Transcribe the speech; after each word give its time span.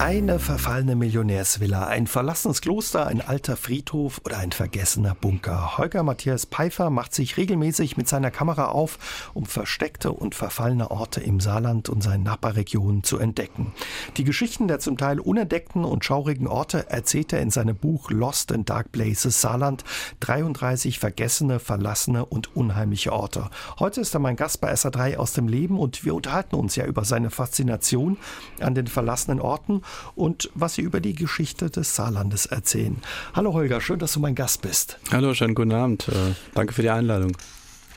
Eine 0.00 0.38
verfallene 0.38 0.96
Millionärsvilla, 0.96 1.86
ein 1.86 2.06
verlassenes 2.06 2.62
Kloster, 2.62 3.06
ein 3.06 3.20
alter 3.20 3.54
Friedhof 3.54 4.22
oder 4.24 4.38
ein 4.38 4.50
vergessener 4.50 5.14
Bunker. 5.14 5.76
Holger 5.76 6.02
Matthias 6.02 6.46
Pfeiffer 6.46 6.88
macht 6.88 7.14
sich 7.14 7.36
regelmäßig 7.36 7.98
mit 7.98 8.08
seiner 8.08 8.30
Kamera 8.30 8.68
auf, 8.68 9.30
um 9.34 9.44
versteckte 9.44 10.10
und 10.10 10.34
verfallene 10.34 10.90
Orte 10.90 11.20
im 11.20 11.38
Saarland 11.38 11.90
und 11.90 12.02
seinen 12.02 12.22
Nachbarregionen 12.22 13.02
zu 13.02 13.18
entdecken. 13.18 13.74
Die 14.16 14.24
Geschichten 14.24 14.68
der 14.68 14.78
zum 14.78 14.96
Teil 14.96 15.20
unentdeckten 15.20 15.84
und 15.84 16.02
schaurigen 16.02 16.46
Orte 16.46 16.88
erzählt 16.88 17.34
er 17.34 17.42
in 17.42 17.50
seinem 17.50 17.76
Buch 17.76 18.10
Lost 18.10 18.52
in 18.52 18.64
Dark 18.64 18.92
Places 18.92 19.42
Saarland. 19.42 19.84
33 20.20 20.98
vergessene, 20.98 21.58
verlassene 21.58 22.24
und 22.24 22.56
unheimliche 22.56 23.12
Orte. 23.12 23.50
Heute 23.78 24.00
ist 24.00 24.14
er 24.14 24.20
mein 24.20 24.36
Gast 24.36 24.62
bei 24.62 24.72
SA3 24.72 25.18
aus 25.18 25.34
dem 25.34 25.46
Leben 25.46 25.78
und 25.78 26.06
wir 26.06 26.14
unterhalten 26.14 26.56
uns 26.56 26.74
ja 26.74 26.86
über 26.86 27.04
seine 27.04 27.28
Faszination 27.28 28.16
an 28.60 28.74
den 28.74 28.86
verlassenen 28.86 29.40
Orten 29.40 29.82
und 30.14 30.50
was 30.54 30.74
Sie 30.74 30.82
über 30.82 31.00
die 31.00 31.14
Geschichte 31.14 31.70
des 31.70 31.94
Saarlandes 31.94 32.46
erzählen. 32.46 32.96
Hallo 33.34 33.52
Holger, 33.52 33.80
schön, 33.80 33.98
dass 33.98 34.12
du 34.12 34.20
mein 34.20 34.34
Gast 34.34 34.62
bist. 34.62 34.98
Hallo, 35.10 35.34
schönen 35.34 35.54
guten 35.54 35.72
Abend. 35.72 36.08
Äh, 36.08 36.34
danke 36.54 36.72
für 36.72 36.82
die 36.82 36.90
Einladung. 36.90 37.36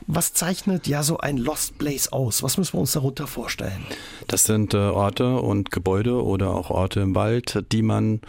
Was 0.06 0.34
zeichnet 0.34 0.86
ja 0.86 1.02
so 1.02 1.18
ein 1.18 1.38
Lost 1.38 1.78
Place 1.78 2.12
aus? 2.12 2.42
Was 2.42 2.58
müssen 2.58 2.74
wir 2.74 2.80
uns 2.80 2.92
darunter 2.92 3.26
vorstellen? 3.26 3.86
Das 4.26 4.44
sind 4.44 4.74
äh, 4.74 4.76
Orte 4.76 5.38
und 5.38 5.70
Gebäude 5.70 6.22
oder 6.22 6.50
auch 6.50 6.70
Orte 6.70 7.00
im 7.00 7.14
Wald, 7.14 7.64
die 7.72 7.82
man 7.82 8.20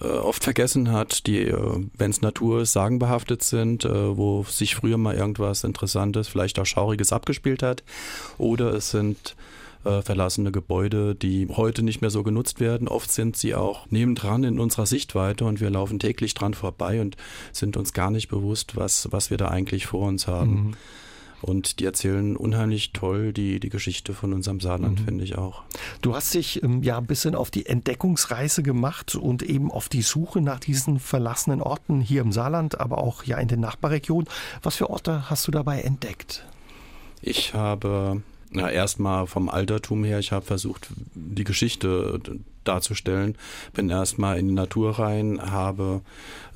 äh, 0.00 0.06
oft 0.06 0.42
vergessen 0.42 0.90
hat, 0.90 1.26
die, 1.26 1.42
äh, 1.42 1.86
wenn 1.96 2.10
es 2.10 2.22
Natur 2.22 2.62
ist, 2.62 2.72
sagenbehaftet 2.72 3.42
sind, 3.42 3.84
äh, 3.84 4.16
wo 4.16 4.42
sich 4.42 4.74
früher 4.74 4.98
mal 4.98 5.14
irgendwas 5.14 5.62
Interessantes, 5.64 6.28
vielleicht 6.28 6.58
auch 6.58 6.66
Schauriges 6.66 7.12
abgespielt 7.12 7.62
hat. 7.62 7.84
Oder 8.38 8.74
es 8.74 8.90
sind 8.90 9.36
äh, 9.84 10.02
verlassene 10.02 10.52
Gebäude, 10.52 11.14
die 11.14 11.48
heute 11.48 11.82
nicht 11.82 12.00
mehr 12.00 12.10
so 12.10 12.22
genutzt 12.22 12.60
werden. 12.60 12.88
Oft 12.88 13.10
sind 13.10 13.36
sie 13.36 13.54
auch 13.54 13.86
nebendran 13.90 14.44
in 14.44 14.60
unserer 14.60 14.86
Sichtweite 14.86 15.44
und 15.44 15.60
wir 15.60 15.70
laufen 15.70 15.98
täglich 15.98 16.34
dran 16.34 16.54
vorbei 16.54 17.00
und 17.00 17.16
sind 17.52 17.76
uns 17.76 17.92
gar 17.92 18.10
nicht 18.10 18.28
bewusst, 18.28 18.76
was, 18.76 19.08
was 19.10 19.30
wir 19.30 19.36
da 19.36 19.48
eigentlich 19.48 19.86
vor 19.86 20.06
uns 20.06 20.26
haben. 20.26 20.50
Mhm. 20.50 20.74
Und 21.42 21.80
die 21.80 21.84
erzählen 21.84 22.36
unheimlich 22.36 22.92
toll 22.92 23.32
die, 23.32 23.58
die 23.58 23.68
Geschichte 23.68 24.14
von 24.14 24.32
unserem 24.32 24.60
Saarland, 24.60 25.00
mhm. 25.00 25.04
finde 25.04 25.24
ich 25.24 25.36
auch. 25.36 25.64
Du 26.00 26.14
hast 26.14 26.32
dich 26.34 26.62
ähm, 26.62 26.84
ja 26.84 26.98
ein 26.98 27.06
bisschen 27.06 27.34
auf 27.34 27.50
die 27.50 27.66
Entdeckungsreise 27.66 28.62
gemacht 28.62 29.16
und 29.16 29.42
eben 29.42 29.70
auf 29.70 29.88
die 29.88 30.02
Suche 30.02 30.40
nach 30.40 30.60
diesen 30.60 31.00
verlassenen 31.00 31.60
Orten 31.60 32.00
hier 32.00 32.20
im 32.22 32.30
Saarland, 32.30 32.78
aber 32.80 32.98
auch 32.98 33.24
ja 33.24 33.38
in 33.38 33.48
den 33.48 33.58
Nachbarregionen. 33.58 34.28
Was 34.62 34.76
für 34.76 34.88
Orte 34.88 35.28
hast 35.28 35.46
du 35.48 35.50
dabei 35.50 35.80
entdeckt? 35.80 36.46
Ich 37.20 37.54
habe 37.54 38.22
na, 38.52 38.70
erstmal 38.70 39.26
vom 39.26 39.48
Altertum 39.48 40.04
her, 40.04 40.18
ich 40.18 40.32
habe 40.32 40.44
versucht, 40.44 40.88
die 41.14 41.44
Geschichte 41.44 42.20
darzustellen. 42.64 43.36
Bin 43.72 43.90
erstmal 43.90 44.38
in 44.38 44.48
die 44.48 44.54
Natur 44.54 44.98
rein, 44.98 45.40
habe 45.50 46.02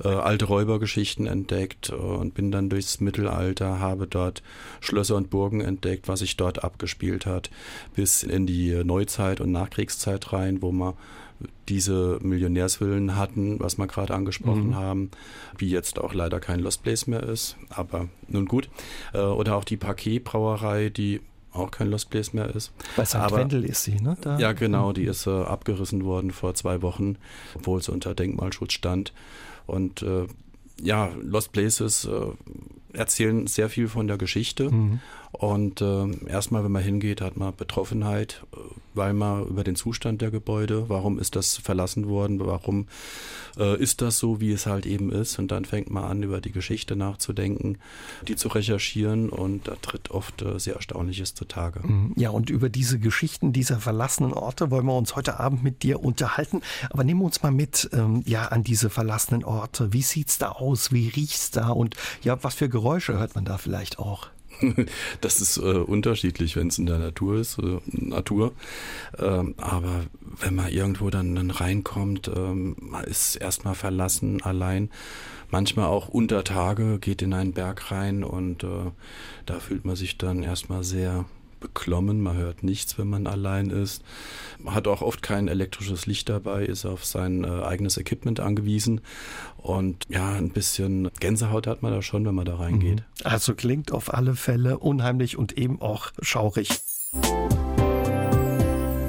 äh, 0.03 0.07
alte 0.07 0.45
Räubergeschichten 0.45 1.27
entdeckt 1.27 1.89
äh, 1.89 1.95
und 1.95 2.33
bin 2.33 2.51
dann 2.51 2.69
durchs 2.69 2.99
Mittelalter, 2.99 3.79
habe 3.79 4.07
dort 4.07 4.43
Schlösser 4.79 5.15
und 5.15 5.29
Burgen 5.29 5.61
entdeckt, 5.61 6.07
was 6.07 6.19
sich 6.19 6.37
dort 6.37 6.63
abgespielt 6.63 7.25
hat, 7.25 7.49
bis 7.95 8.23
in 8.23 8.45
die 8.45 8.83
Neuzeit 8.83 9.41
und 9.41 9.51
Nachkriegszeit 9.51 10.31
rein, 10.33 10.61
wo 10.61 10.71
man 10.71 10.93
diese 11.69 12.17
Millionärswillen 12.21 13.15
hatten, 13.15 13.59
was 13.59 13.77
wir 13.77 13.87
gerade 13.87 14.13
angesprochen 14.13 14.69
mhm. 14.69 14.75
haben, 14.75 15.11
wie 15.57 15.69
jetzt 15.69 15.99
auch 15.99 16.13
leider 16.13 16.39
kein 16.39 16.59
Lost 16.59 16.83
Place 16.83 17.07
mehr 17.07 17.23
ist, 17.23 17.57
aber 17.69 18.07
nun 18.27 18.45
gut. 18.45 18.69
Äh, 19.13 19.19
oder 19.19 19.55
auch 19.55 19.63
die 19.63 19.77
Paquet-Brauerei, 19.77 20.89
die 20.89 21.21
auch 21.53 21.71
kein 21.71 21.89
Lost 21.89 22.09
Place 22.09 22.33
mehr 22.33 22.53
ist. 22.53 22.71
Bei 22.95 23.05
St. 23.05 23.15
Aber, 23.15 23.37
Wendel 23.37 23.63
ist 23.65 23.83
sie, 23.83 23.95
ne? 23.95 24.17
Da? 24.21 24.37
Ja, 24.37 24.53
genau, 24.53 24.93
die 24.93 25.05
ist 25.05 25.27
äh, 25.27 25.31
abgerissen 25.31 26.05
worden 26.05 26.31
vor 26.31 26.53
zwei 26.53 26.81
Wochen, 26.81 27.17
obwohl 27.55 27.81
sie 27.81 27.91
unter 27.91 28.13
Denkmalschutz 28.13 28.73
stand. 28.73 29.13
Und 29.65 30.01
äh, 30.01 30.27
ja, 30.81 31.09
Lost 31.21 31.51
Places 31.51 32.05
äh, 32.05 32.31
erzählen 32.93 33.47
sehr 33.47 33.69
viel 33.69 33.87
von 33.87 34.07
der 34.07 34.17
Geschichte. 34.17 34.71
Mhm. 34.71 34.99
Und 35.31 35.81
äh, 35.81 36.07
erstmal, 36.27 36.63
wenn 36.63 36.71
man 36.71 36.83
hingeht, 36.83 37.21
hat 37.21 37.37
man 37.37 37.55
Betroffenheit, 37.55 38.43
äh, 38.53 38.57
weil 38.93 39.13
man 39.13 39.45
über 39.45 39.63
den 39.63 39.75
Zustand 39.75 40.21
der 40.21 40.31
Gebäude, 40.31 40.89
warum 40.89 41.19
ist 41.19 41.35
das 41.35 41.57
verlassen 41.57 42.07
worden, 42.07 42.39
warum 42.39 42.87
äh, 43.57 43.79
ist 43.79 44.01
das 44.01 44.17
so, 44.17 44.41
wie 44.41 44.51
es 44.51 44.65
halt 44.65 44.85
eben 44.85 45.11
ist. 45.11 45.37
Und 45.37 45.51
dann 45.51 45.65
fängt 45.65 45.89
man 45.89 46.05
an, 46.05 46.23
über 46.23 46.41
die 46.41 46.51
Geschichte 46.51 46.95
nachzudenken, 46.95 47.77
die 48.27 48.35
zu 48.35 48.47
recherchieren 48.47 49.29
und 49.29 49.67
da 49.67 49.75
tritt 49.81 50.11
oft 50.11 50.41
äh, 50.41 50.59
sehr 50.59 50.75
Erstaunliches 50.75 51.35
zutage. 51.35 51.81
Mhm. 51.85 52.13
Ja, 52.15 52.29
und 52.29 52.49
über 52.49 52.69
diese 52.69 52.97
Geschichten 52.97 53.53
dieser 53.53 53.79
verlassenen 53.79 54.33
Orte 54.33 54.71
wollen 54.71 54.85
wir 54.85 54.97
uns 54.97 55.15
heute 55.15 55.39
Abend 55.39 55.63
mit 55.63 55.83
dir 55.83 56.03
unterhalten. 56.03 56.61
Aber 56.89 57.03
nehmen 57.03 57.21
wir 57.21 57.25
uns 57.25 57.43
mal 57.43 57.51
mit 57.51 57.89
ähm, 57.93 58.23
ja, 58.25 58.45
an 58.45 58.63
diese 58.63 58.89
verlassenen 58.89 59.43
Orte. 59.43 59.93
Wie 59.93 60.01
sieht's 60.01 60.37
da 60.37 60.49
aus? 60.49 60.91
Wie 60.91 61.09
riecht's 61.09 61.51
da? 61.51 61.69
Und 61.69 61.95
ja, 62.23 62.41
was 62.43 62.55
für 62.55 62.69
Geräusche 62.77 63.17
hört 63.17 63.33
man 63.33 63.43
da 63.43 63.57
vielleicht 63.57 63.97
auch? 63.97 64.27
Das 65.21 65.41
ist 65.41 65.57
äh, 65.57 65.61
unterschiedlich, 65.61 66.55
wenn 66.55 66.67
es 66.67 66.77
in 66.77 66.85
der 66.85 66.99
Natur 66.99 67.39
ist, 67.39 67.57
äh, 67.57 67.79
Natur. 67.87 68.53
Ähm, 69.17 69.55
aber 69.57 70.05
wenn 70.39 70.53
man 70.53 70.69
irgendwo 70.69 71.09
dann, 71.09 71.33
dann 71.33 71.49
reinkommt, 71.49 72.29
ähm, 72.35 72.75
ist 73.07 73.35
erstmal 73.35 73.73
verlassen, 73.73 74.43
allein. 74.43 74.91
Manchmal 75.49 75.87
auch 75.87 76.07
unter 76.07 76.43
Tage, 76.43 76.99
geht 76.99 77.23
in 77.23 77.33
einen 77.33 77.53
Berg 77.53 77.89
rein 77.89 78.23
und 78.23 78.63
äh, 78.63 78.91
da 79.47 79.59
fühlt 79.59 79.83
man 79.83 79.95
sich 79.95 80.19
dann 80.19 80.43
erstmal 80.43 80.83
sehr 80.83 81.25
beklommen, 81.59 82.21
man 82.21 82.37
hört 82.37 82.63
nichts, 82.63 82.97
wenn 82.97 83.07
man 83.07 83.27
allein 83.27 83.69
ist. 83.69 84.03
Man 84.59 84.75
hat 84.75 84.87
auch 84.87 85.01
oft 85.01 85.21
kein 85.21 85.47
elektrisches 85.47 86.05
Licht 86.05 86.29
dabei, 86.29 86.65
ist 86.65 86.85
auf 86.85 87.05
sein 87.05 87.43
äh, 87.43 87.47
eigenes 87.47 87.97
Equipment 87.97 88.39
angewiesen 88.39 89.01
und 89.57 90.05
ja, 90.09 90.33
ein 90.33 90.49
bisschen 90.49 91.09
Gänsehaut 91.19 91.67
hat 91.67 91.81
man 91.81 91.91
da 91.91 92.01
schon, 92.01 92.25
wenn 92.25 92.35
man 92.35 92.45
da 92.45 92.55
reingeht. 92.55 92.99
Mhm. 92.99 93.25
Also 93.25 93.53
klingt 93.55 93.91
auf 93.91 94.13
alle 94.13 94.35
Fälle 94.35 94.79
unheimlich 94.79 95.37
und 95.37 95.57
eben 95.57 95.81
auch 95.81 96.11
schaurig. 96.21 96.69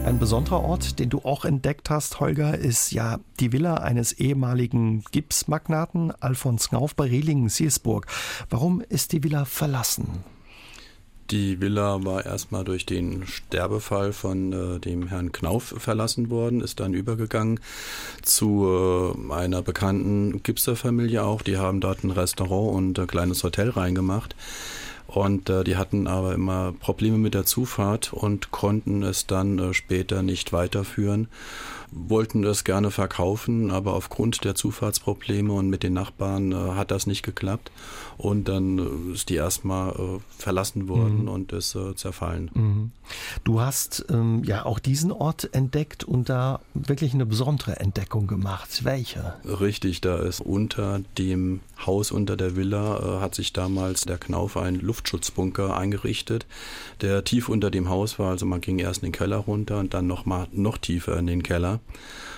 Ein 0.09 0.19
besonderer 0.19 0.63
Ort, 0.63 0.99
den 1.01 1.11
du 1.11 1.19
auch 1.19 1.45
entdeckt 1.45 1.91
hast, 1.91 2.19
Holger, 2.19 2.57
ist 2.57 2.93
ja 2.93 3.21
die 3.41 3.53
Villa 3.53 3.75
eines 3.75 4.13
ehemaligen 4.15 5.05
Gipsmagnaten, 5.13 6.13
Alfons 6.13 6.71
Knauf 6.71 6.95
bei 6.95 7.05
Rehlingen-Siersburg. 7.09 8.07
Warum 8.49 8.81
ist 8.81 9.13
die 9.13 9.23
Villa 9.23 9.45
verlassen? 9.45 10.25
Die 11.31 11.61
Villa 11.61 12.05
war 12.05 12.25
erstmal 12.25 12.65
durch 12.65 12.87
den 12.87 13.27
Sterbefall 13.27 14.15
von 14.15 14.53
äh, 14.53 14.79
dem 14.81 15.09
Herrn 15.09 15.31
Knauf 15.31 15.75
verlassen 15.77 16.31
worden, 16.31 16.63
ist 16.63 16.81
dann 16.81 16.95
übergegangen 16.95 17.61
zu 18.23 18.67
äh, 18.67 19.33
einer 19.33 19.61
bekannten 19.61 20.43
Gipserfamilie 20.43 21.23
auch. 21.23 21.43
Die 21.43 21.59
haben 21.59 21.83
dort 21.83 22.03
ein 22.03 22.13
Restaurant 22.13 22.75
und 22.75 22.99
ein 22.99 23.07
kleines 23.07 23.45
Hotel 23.45 23.69
reingemacht. 23.69 24.37
Und 25.07 25.51
äh, 25.51 25.65
die 25.65 25.77
hatten 25.77 26.07
aber 26.07 26.33
immer 26.33 26.73
Probleme 26.73 27.19
mit 27.19 27.35
der 27.35 27.45
Zufahrt 27.45 28.13
und 28.15 28.51
konnten 28.51 29.03
es 29.03 29.27
dann 29.27 29.59
äh, 29.59 29.75
später 29.75 30.23
nicht 30.23 30.55
weiterführen 30.55 31.29
wollten 31.91 32.43
das 32.43 32.65
gerne 32.65 32.91
verkaufen, 32.91 33.71
aber 33.71 33.95
aufgrund 33.95 34.45
der 34.45 34.55
Zufahrtsprobleme 34.55 35.53
und 35.53 35.71
mit 35.71 35.83
den 35.83 35.95
Nachbarn 35.95 36.53
äh, 36.53 36.55
hat 36.55 36.91
das 36.91 37.07
nicht 37.07 37.23
geklappt. 37.23 37.71
Und 38.19 38.49
dann 38.49 38.79
äh, 38.79 39.15
ist 39.15 39.29
die 39.29 39.37
erstmal 39.37 39.93
äh, 39.93 40.19
verlassen 40.37 40.89
worden 40.89 41.23
mhm. 41.23 41.29
und 41.29 41.53
ist 41.53 41.77
äh, 41.77 41.95
zerfallen. 41.95 42.51
Mhm. 42.53 42.91
Du 43.45 43.61
hast 43.61 44.05
ähm, 44.11 44.43
ja 44.45 44.67
auch 44.67 44.81
diesen 44.81 45.13
Ort 45.13 45.55
entdeckt 45.55 46.03
und 46.03 46.29
da 46.29 46.61
wirklich 46.75 47.15
eine 47.15 47.27
besondere 47.27 47.79
Entdeckung 47.79 48.27
gemacht. 48.27 48.85
Welche? 48.85 49.35
Richtig, 49.45 50.01
da 50.01 50.19
ist 50.19 50.41
unter 50.41 51.01
dem 51.17 51.61
Haus 51.87 52.11
unter 52.11 52.37
der 52.37 52.57
Villa 52.57 52.99
äh, 52.99 53.21
hat 53.21 53.37
sich 53.37 53.53
damals 53.53 54.03
der 54.03 54.19
Knauf 54.19 54.57
einen 54.57 54.81
Luftschutzbunker 54.81 55.77
eingerichtet, 55.77 56.45
der 57.01 57.23
tief 57.23 57.49
unter 57.49 57.71
dem 57.71 57.89
Haus 57.89 58.19
war. 58.19 58.31
Also 58.31 58.47
man 58.47 58.61
ging 58.61 58.81
erst 58.81 59.05
in 59.05 59.09
den 59.09 59.13
Keller 59.13 59.37
runter 59.37 59.79
und 59.79 59.95
dann 59.95 60.09
noch 60.09 60.27
mal 60.27 60.49
noch 60.51 60.77
tiefer 60.77 61.17
in 61.17 61.29
den 61.29 61.45
Keller 61.45 61.79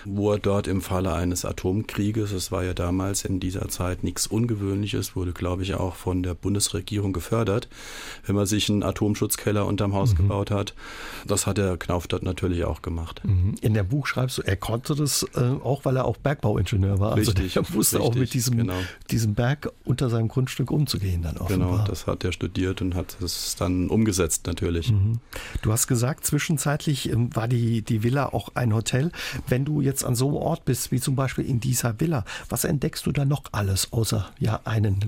wo 0.05 0.33
er 0.33 0.39
dort 0.39 0.67
im 0.67 0.81
Falle 0.81 1.13
eines 1.13 1.45
Atomkrieges, 1.45 2.33
es 2.33 2.53
war 2.53 2.65
ja 2.65 2.75
damals 2.75 3.25
in 3.25 3.41
dieser 3.41 3.69
Zeit 3.69 4.05
nichts 4.05 4.27
Ungewöhnliches, 4.27 5.17
wurde, 5.17 5.33
glaube 5.33 5.63
ich, 5.63 5.70
auch 5.75 5.95
von 5.95 6.23
der 6.23 6.35
Bundesregierung 6.35 7.13
gefördert, 7.13 7.69
wenn 8.27 8.35
man 8.35 8.47
sich 8.47 8.69
einen 8.71 8.83
Atomschutzkeller 8.83 9.67
unterm 9.67 9.95
Haus 9.95 10.13
mhm. 10.13 10.17
gebaut 10.19 10.51
hat. 10.51 10.75
Das 11.27 11.47
hat 11.47 11.59
der 11.59 11.77
Knauf 11.77 12.09
dort 12.09 12.23
natürlich 12.23 12.65
auch 12.65 12.83
gemacht. 12.83 13.23
Mhm. 13.25 13.55
In 13.61 13.75
der 13.75 13.85
Buch 13.85 14.07
schreibst 14.07 14.39
du, 14.39 14.43
er 14.43 14.57
konnte 14.57 14.95
das 14.95 15.27
äh, 15.35 15.41
auch, 15.63 15.85
weil 15.85 15.97
er 15.97 16.05
auch 16.05 16.17
Bergbauingenieur 16.17 16.99
war. 16.99 17.13
Also 17.13 17.33
richtig, 17.33 17.57
er 17.57 17.75
wusste 17.75 17.97
richtig, 17.97 18.11
auch 18.11 18.15
mit 18.15 18.35
diesem, 18.35 18.57
genau. 18.57 18.75
diesem 19.11 19.35
Berg 19.35 19.71
unter 19.85 20.11
seinem 20.11 20.29
Grundstück 20.29 20.71
umzugehen 20.71 21.23
dann 21.23 21.37
offenbar. 21.37 21.71
Genau, 21.71 21.85
das 21.87 22.07
hat 22.07 22.25
er 22.25 22.33
studiert 22.33 22.83
und 22.83 22.95
hat 22.95 23.17
es 23.21 23.57
dann 23.57 23.89
umgesetzt 23.89 24.47
natürlich. 24.47 24.93
Mhm. 24.93 25.21
Du 25.63 25.73
hast 25.73 25.87
gesagt, 25.87 26.27
zwischenzeitlich 26.27 27.11
ähm, 27.11 27.35
war 27.35 27.49
die, 27.49 27.83
die 27.83 28.03
Villa 28.03 28.27
auch 28.27 28.51
ein 28.55 28.75
Hotel. 28.75 29.13
Wenn 29.49 29.65
du 29.65 29.81
jetzt 29.81 30.05
an 30.05 30.15
so 30.15 30.29
einem 30.29 30.37
Ort 30.37 30.65
bist, 30.65 30.93
wie 30.93 31.01
zum 31.01 31.17
Beispiel 31.17 31.45
in 31.45 31.61
dieser 31.61 32.01
Villa, 32.01 32.25
was 32.49 32.65
entdeckst 32.65 33.07
du 33.07 33.13
da 33.13 33.25
noch 33.25 33.45
alles, 33.53 33.93
außer 33.93 34.31
ja 34.39 34.61
einen 34.65 35.01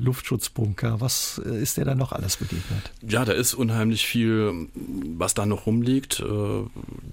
Luftschutzbunker? 0.52 1.00
Was 1.00 1.40
äh, 1.44 1.62
ist 1.62 1.76
dir 1.76 1.84
da 1.84 1.94
noch 1.94 2.12
alles 2.12 2.36
begegnet? 2.36 2.90
Ja, 3.06 3.24
da 3.24 3.32
ist 3.32 3.54
unheimlich 3.54 4.06
viel, 4.06 4.68
was 5.16 5.34
da 5.34 5.46
noch 5.46 5.66
rumliegt. 5.66 6.20
Äh, 6.20 6.64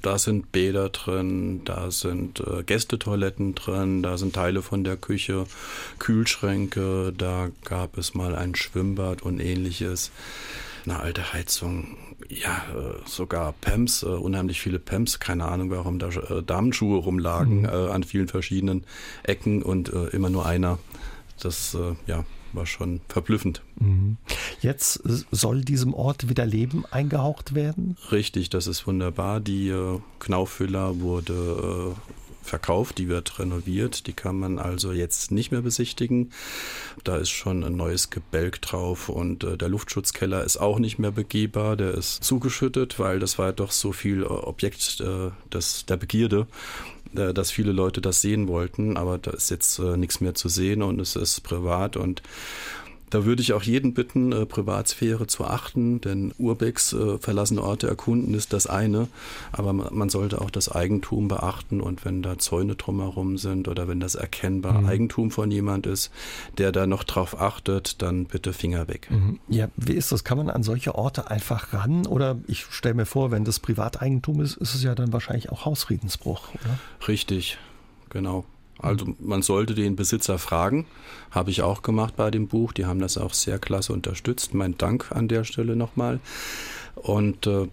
da 0.01 0.18
sind 0.18 0.51
Bäder 0.51 0.89
drin, 0.89 1.62
da 1.65 1.91
sind 1.91 2.41
äh, 2.41 2.63
Gästetoiletten 2.63 3.56
drin, 3.56 4.03
da 4.03 4.18
sind 4.18 4.36
Teile 4.36 4.62
von 4.62 4.83
der 4.83 4.97
Küche, 4.97 5.45
Kühlschränke, 6.00 7.13
da 7.18 7.50
gab 7.65 7.97
es 7.97 8.13
mal 8.13 8.36
ein 8.36 8.56
Schwimmbad 8.56 9.21
und 9.21 9.39
ähnliches 9.39 10.12
eine 10.86 11.00
alte 11.00 11.33
Heizung, 11.33 11.97
ja, 12.30 12.63
sogar 13.06 13.53
Pams, 13.62 14.01
äh, 14.03 14.07
unheimlich 14.07 14.62
viele 14.62 14.80
Pams, 14.80 15.19
keine 15.19 15.45
Ahnung, 15.45 15.69
warum 15.71 16.00
da 16.00 16.09
Damenschuhe 16.41 17.00
rumlagen 17.00 17.62
mhm. 17.62 17.68
an 17.68 18.03
vielen 18.03 18.27
verschiedenen 18.27 18.86
Ecken 19.24 19.62
und 19.62 19.89
immer 19.89 20.30
nur 20.30 20.45
einer. 20.45 20.80
Das, 21.41 21.77
ja, 22.07 22.25
war 22.54 22.66
schon 22.66 23.01
verblüffend. 23.07 23.62
Mhm. 23.80 24.18
Jetzt 24.62 25.01
soll 25.31 25.62
diesem 25.62 25.94
Ort 25.94 26.30
wieder 26.30 26.46
Leben 26.46 26.86
eingehaucht 26.92 27.56
werden? 27.56 27.98
Richtig, 28.12 28.50
das 28.50 28.68
ist 28.68 28.86
wunderbar. 28.88 29.40
Die 29.40 29.74
Knaufvilla 30.19 31.00
wurde 31.00 31.96
verkauft, 32.50 32.98
die 32.98 33.07
wird 33.07 33.40
renoviert, 33.40 34.07
die 34.07 34.13
kann 34.13 34.38
man 34.38 34.60
also 34.60 34.92
jetzt 34.92 35.31
nicht 35.31 35.51
mehr 35.51 35.62
besichtigen. 35.62 36.31
Da 37.04 37.18
ist 37.18 37.30
schon 37.30 37.63
ein 37.63 37.78
neues 37.78 38.10
Gebälk 38.10 38.62
drauf 38.62 39.07
und 39.07 39.44
äh, 39.44 39.57
der 39.57 39.69
Luftschutzkeller 39.69 40.44
ist 40.44 40.57
auch 40.57 40.80
nicht 40.80 41.00
mehr 41.00 41.12
begehbar, 41.12 41.78
der 41.78 41.94
ist 41.94 42.24
zugeschüttet, 42.24 43.00
weil 43.00 43.19
das 43.19 43.38
war 43.38 43.54
doch 43.54 43.72
so 43.72 43.94
viel 43.94 44.24
äh, 44.24 44.25
Objekt 44.25 45.00
äh, 45.00 45.30
des, 45.54 45.86
der 45.86 45.98
Begierde 45.98 46.48
äh, 46.99 46.99
dass 47.14 47.52
viele 47.52 47.72
Leute 47.72 48.02
das 48.02 48.22
sehen 48.22 48.48
wollten, 48.48 48.98
aber 48.98 49.18
da 49.18 49.32
ist 49.32 49.50
jetzt 49.50 49.80
äh, 49.80 49.98
nichts 49.98 50.22
mehr 50.22 50.36
zu 50.36 50.50
sehen 50.50 50.82
und 50.84 51.00
es 51.00 51.16
ist 51.16 51.42
privat 51.42 51.98
und 51.98 52.22
da 53.10 53.26
würde 53.26 53.42
ich 53.42 53.54
auch 53.54 53.64
jeden 53.64 53.94
bitten, 53.94 54.32
äh, 54.32 54.46
Privatsphäre 54.46 55.28
zu 55.28 55.46
achten, 55.46 56.02
denn 56.02 56.34
Urbex 56.38 56.94
äh, 56.94 57.18
verlassene 57.18 57.64
Orte 57.64 57.88
erkunden 57.88 58.34
ist 58.34 58.54
das 58.54 58.68
eine, 58.68 59.08
aber 59.52 59.74
man 59.74 60.10
sollte 60.10 60.42
auch 60.42 60.50
das 60.50 60.70
Eigentum 60.70 61.28
beachten 61.28 61.82
und 61.82 62.06
wenn 62.06 62.22
da 62.22 62.38
Zäune 62.38 62.76
drumherum 62.76 63.38
sind 63.38 63.68
oder 63.68 63.88
wenn 63.88 64.00
das 64.00 64.16
erkennbar 64.16 64.82
mhm. 64.82 64.88
Eigentum 64.88 65.32
von 65.32 65.52
jemand 65.52 65.88
ist, 65.88 66.12
der 66.58 66.72
da 66.72 66.88
noch 66.88 67.04
drauf 67.04 67.40
achtet, 67.40 68.02
dann 68.02 68.26
bitte 68.26 68.54
Finger 68.54 68.88
weg. 68.88 69.10
Mhm. 69.10 69.40
Ja, 69.48 69.68
wie 69.76 69.94
ist 69.94 70.12
das? 70.12 70.24
Kann 70.24 70.38
man 70.38 70.50
an 70.50 70.64
solche 70.64 70.96
Orte 70.96 71.30
einfach 71.30 71.74
ran 71.74 72.06
oder 72.06 72.38
ich 72.48 72.66
stelle 72.66 72.96
mir 72.96 73.06
vor, 73.06 73.32
wenn 73.32 73.46
das 73.46 73.60
Privateigentum 73.60 74.42
ist, 74.42 74.58
ist 74.58 74.76
es 74.76 74.84
ja 74.84 74.96
dann 74.96 75.14
wahrscheinlich 75.14 75.52
auch 75.52 75.66
Hausfriedensbruch, 75.66 76.50
oder? 76.54 77.08
Richtig, 77.08 77.58
genau. 78.10 78.46
Also 78.80 79.14
man 79.20 79.42
sollte 79.42 79.76
den 79.76 79.96
Besitzer 79.96 80.40
fragen, 80.40 80.86
habe 81.31 81.52
ich 81.52 81.62
auch 81.62 81.81
gemacht 81.81 82.16
bei 82.16 82.31
dem 82.31 82.48
Buch. 82.48 82.72
Die 82.74 82.86
haben 82.86 83.00
das 83.00 83.18
auch 83.18 83.34
sehr 83.34 83.60
klasse 83.60 83.94
unterstützt. 83.94 84.54
Mein 84.54 84.78
Dank 84.78 85.12
an 85.12 85.28
der 85.28 85.44
Stelle 85.44 85.76
nochmal. 85.76 86.20
Und 86.96 87.46
äh, 87.46 87.68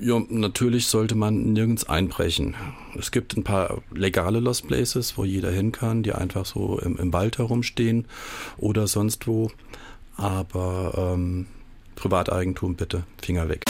ja, 0.00 0.22
natürlich 0.28 0.86
sollte 0.86 1.14
man 1.14 1.52
nirgends 1.52 1.88
einbrechen. 1.88 2.54
Es 2.96 3.10
gibt 3.10 3.36
ein 3.36 3.44
paar 3.44 3.82
legale 3.92 4.40
Lost 4.40 4.68
Places, 4.68 5.18
wo 5.18 5.24
jeder 5.24 5.50
hin 5.50 5.72
kann, 5.72 6.02
die 6.02 6.12
einfach 6.12 6.46
so 6.46 6.78
im, 6.78 6.96
im 6.96 7.12
Wald 7.12 7.38
herumstehen 7.38 8.06
oder 8.56 8.86
sonst 8.86 9.26
wo. 9.26 9.50
Aber 10.16 11.14
ähm, 11.14 11.46
Privateigentum 11.96 12.76
bitte, 12.76 13.04
Finger 13.20 13.48
weg. 13.48 13.64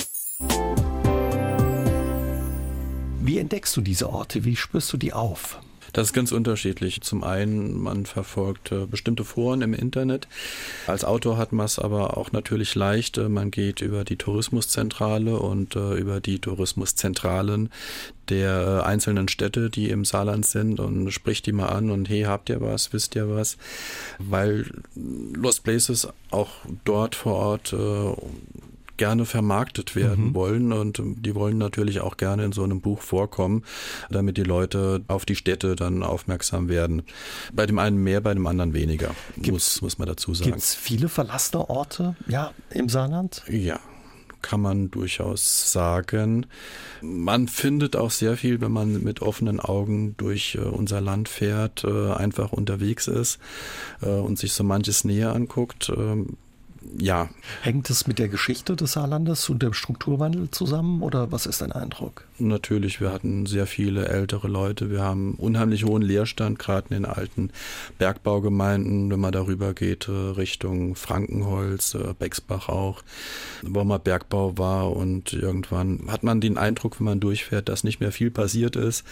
Wie 3.20 3.38
entdeckst 3.38 3.76
du 3.76 3.80
diese 3.80 4.08
Orte? 4.10 4.44
Wie 4.44 4.56
spürst 4.56 4.92
du 4.92 4.96
die 4.96 5.12
auf? 5.12 5.60
Das 5.92 6.08
ist 6.08 6.12
ganz 6.12 6.32
unterschiedlich. 6.32 7.00
Zum 7.00 7.24
einen, 7.24 7.80
man 7.80 8.06
verfolgt 8.06 8.72
äh, 8.72 8.86
bestimmte 8.86 9.24
Foren 9.24 9.62
im 9.62 9.74
Internet. 9.74 10.28
Als 10.86 11.04
Autor 11.04 11.38
hat 11.38 11.52
man 11.52 11.66
es 11.66 11.78
aber 11.78 12.16
auch 12.16 12.32
natürlich 12.32 12.74
leicht. 12.74 13.18
Äh, 13.18 13.28
man 13.28 13.50
geht 13.50 13.80
über 13.80 14.04
die 14.04 14.16
Tourismuszentrale 14.16 15.38
und 15.38 15.76
äh, 15.76 15.94
über 15.94 16.20
die 16.20 16.38
Tourismuszentralen 16.38 17.70
der 18.28 18.84
einzelnen 18.84 19.28
Städte, 19.28 19.70
die 19.70 19.88
im 19.88 20.04
Saarland 20.04 20.44
sind 20.44 20.80
und 20.80 21.10
spricht 21.10 21.46
die 21.46 21.52
mal 21.52 21.68
an 21.68 21.90
und 21.90 22.08
hey, 22.10 22.22
habt 22.22 22.50
ihr 22.50 22.60
was, 22.60 22.92
wisst 22.92 23.14
ihr 23.14 23.30
was? 23.30 23.56
Weil 24.18 24.66
Lost 24.94 25.64
Places 25.64 26.08
auch 26.30 26.50
dort 26.84 27.14
vor 27.14 27.34
Ort 27.34 27.74
gerne 28.98 29.24
vermarktet 29.24 29.96
werden 29.96 30.28
mhm. 30.28 30.34
wollen 30.34 30.72
und 30.72 31.00
die 31.02 31.34
wollen 31.34 31.58
natürlich 31.58 32.00
auch 32.00 32.16
gerne 32.16 32.44
in 32.44 32.52
so 32.52 32.62
einem 32.62 32.80
Buch 32.80 33.00
vorkommen, 33.00 33.64
damit 34.10 34.36
die 34.36 34.42
Leute 34.42 35.02
auf 35.08 35.24
die 35.24 35.36
Städte 35.36 35.76
dann 35.76 36.02
aufmerksam 36.02 36.68
werden. 36.68 37.02
Bei 37.52 37.66
dem 37.66 37.78
einen 37.78 37.96
mehr, 37.96 38.20
bei 38.20 38.34
dem 38.34 38.46
anderen 38.46 38.74
weniger, 38.74 39.14
muss, 39.36 39.80
muss 39.80 39.98
man 39.98 40.08
dazu 40.08 40.34
sagen. 40.34 40.50
Gibt 40.50 40.62
es 40.62 40.74
viele 40.74 41.08
verlassene 41.08 41.70
Orte 41.70 42.16
ja, 42.26 42.52
im 42.70 42.88
Saarland? 42.88 43.42
Ja, 43.48 43.80
kann 44.42 44.60
man 44.60 44.90
durchaus 44.90 45.72
sagen. 45.72 46.46
Man 47.00 47.48
findet 47.48 47.96
auch 47.96 48.10
sehr 48.10 48.36
viel, 48.36 48.60
wenn 48.60 48.72
man 48.72 49.02
mit 49.02 49.20
offenen 49.20 49.60
Augen 49.60 50.16
durch 50.16 50.56
äh, 50.56 50.60
unser 50.60 51.00
Land 51.00 51.28
fährt, 51.28 51.84
äh, 51.84 52.12
einfach 52.12 52.52
unterwegs 52.52 53.08
ist 53.08 53.38
äh, 54.02 54.08
und 54.08 54.38
sich 54.38 54.52
so 54.52 54.64
manches 54.64 55.04
näher 55.04 55.34
anguckt. 55.34 55.92
Ja. 56.96 57.28
Hängt 57.62 57.90
es 57.90 58.06
mit 58.06 58.18
der 58.18 58.28
Geschichte 58.28 58.76
des 58.76 58.92
Saarlandes 58.92 59.48
und 59.48 59.62
dem 59.62 59.72
Strukturwandel 59.72 60.50
zusammen 60.50 61.02
oder 61.02 61.32
was 61.32 61.46
ist 61.46 61.60
dein 61.60 61.72
Eindruck? 61.72 62.27
Natürlich, 62.40 63.00
wir 63.00 63.12
hatten 63.12 63.46
sehr 63.46 63.66
viele 63.66 64.06
ältere 64.06 64.46
Leute. 64.46 64.90
Wir 64.90 65.02
haben 65.02 65.34
unheimlich 65.34 65.84
hohen 65.84 66.02
Leerstand, 66.02 66.58
gerade 66.58 66.86
in 66.90 67.02
den 67.02 67.04
alten 67.04 67.50
Bergbaugemeinden, 67.98 69.10
wenn 69.10 69.18
man 69.18 69.32
darüber 69.32 69.74
geht, 69.74 70.06
äh, 70.06 70.12
Richtung 70.12 70.94
Frankenholz, 70.94 71.94
äh, 71.94 72.14
Bexbach 72.16 72.68
auch, 72.68 73.02
wo 73.62 73.82
mal 73.82 73.98
Bergbau 73.98 74.56
war 74.56 74.94
und 74.94 75.32
irgendwann 75.32 76.04
hat 76.06 76.22
man 76.22 76.40
den 76.40 76.58
Eindruck, 76.58 77.00
wenn 77.00 77.06
man 77.06 77.20
durchfährt, 77.20 77.68
dass 77.68 77.82
nicht 77.82 77.98
mehr 77.98 78.12
viel 78.12 78.30
passiert 78.30 78.76
ist. 78.76 79.04